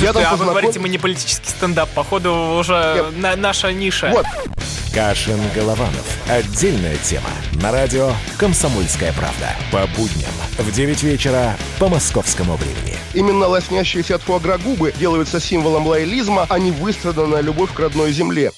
Я 0.00 0.12
там 0.12 0.24
а 0.26 0.36
вы 0.36 0.46
говорите, 0.46 0.80
мы 0.80 0.88
не 0.88 0.98
политический 0.98 1.48
стендап, 1.48 1.88
походу 1.90 2.56
уже 2.58 3.06
на, 3.16 3.36
наша 3.36 3.72
ниша. 3.72 4.10
Вот. 4.10 4.26
Кашин 4.94 5.40
Голованов. 5.54 6.18
Отдельная 6.28 6.96
тема. 6.98 7.30
На 7.62 7.72
радио 7.72 8.12
«Комсомольская 8.36 9.12
правда». 9.14 9.56
По 9.70 9.86
будням 9.96 10.32
в 10.58 10.70
9 10.70 11.02
вечера 11.02 11.56
по 11.78 11.88
московскому 11.88 12.56
времени. 12.56 12.96
Именно 13.14 13.46
лоснящиеся 13.46 14.16
от 14.16 14.22
фуагра 14.22 14.58
губы 14.58 14.92
делаются 14.98 15.40
символом 15.40 15.86
лоялизма, 15.86 16.46
а 16.48 16.58
не 16.58 16.72
выстраданная 16.72 17.40
любовь 17.40 17.72
к 17.72 17.78
родной 17.78 18.12
земле. 18.12 18.52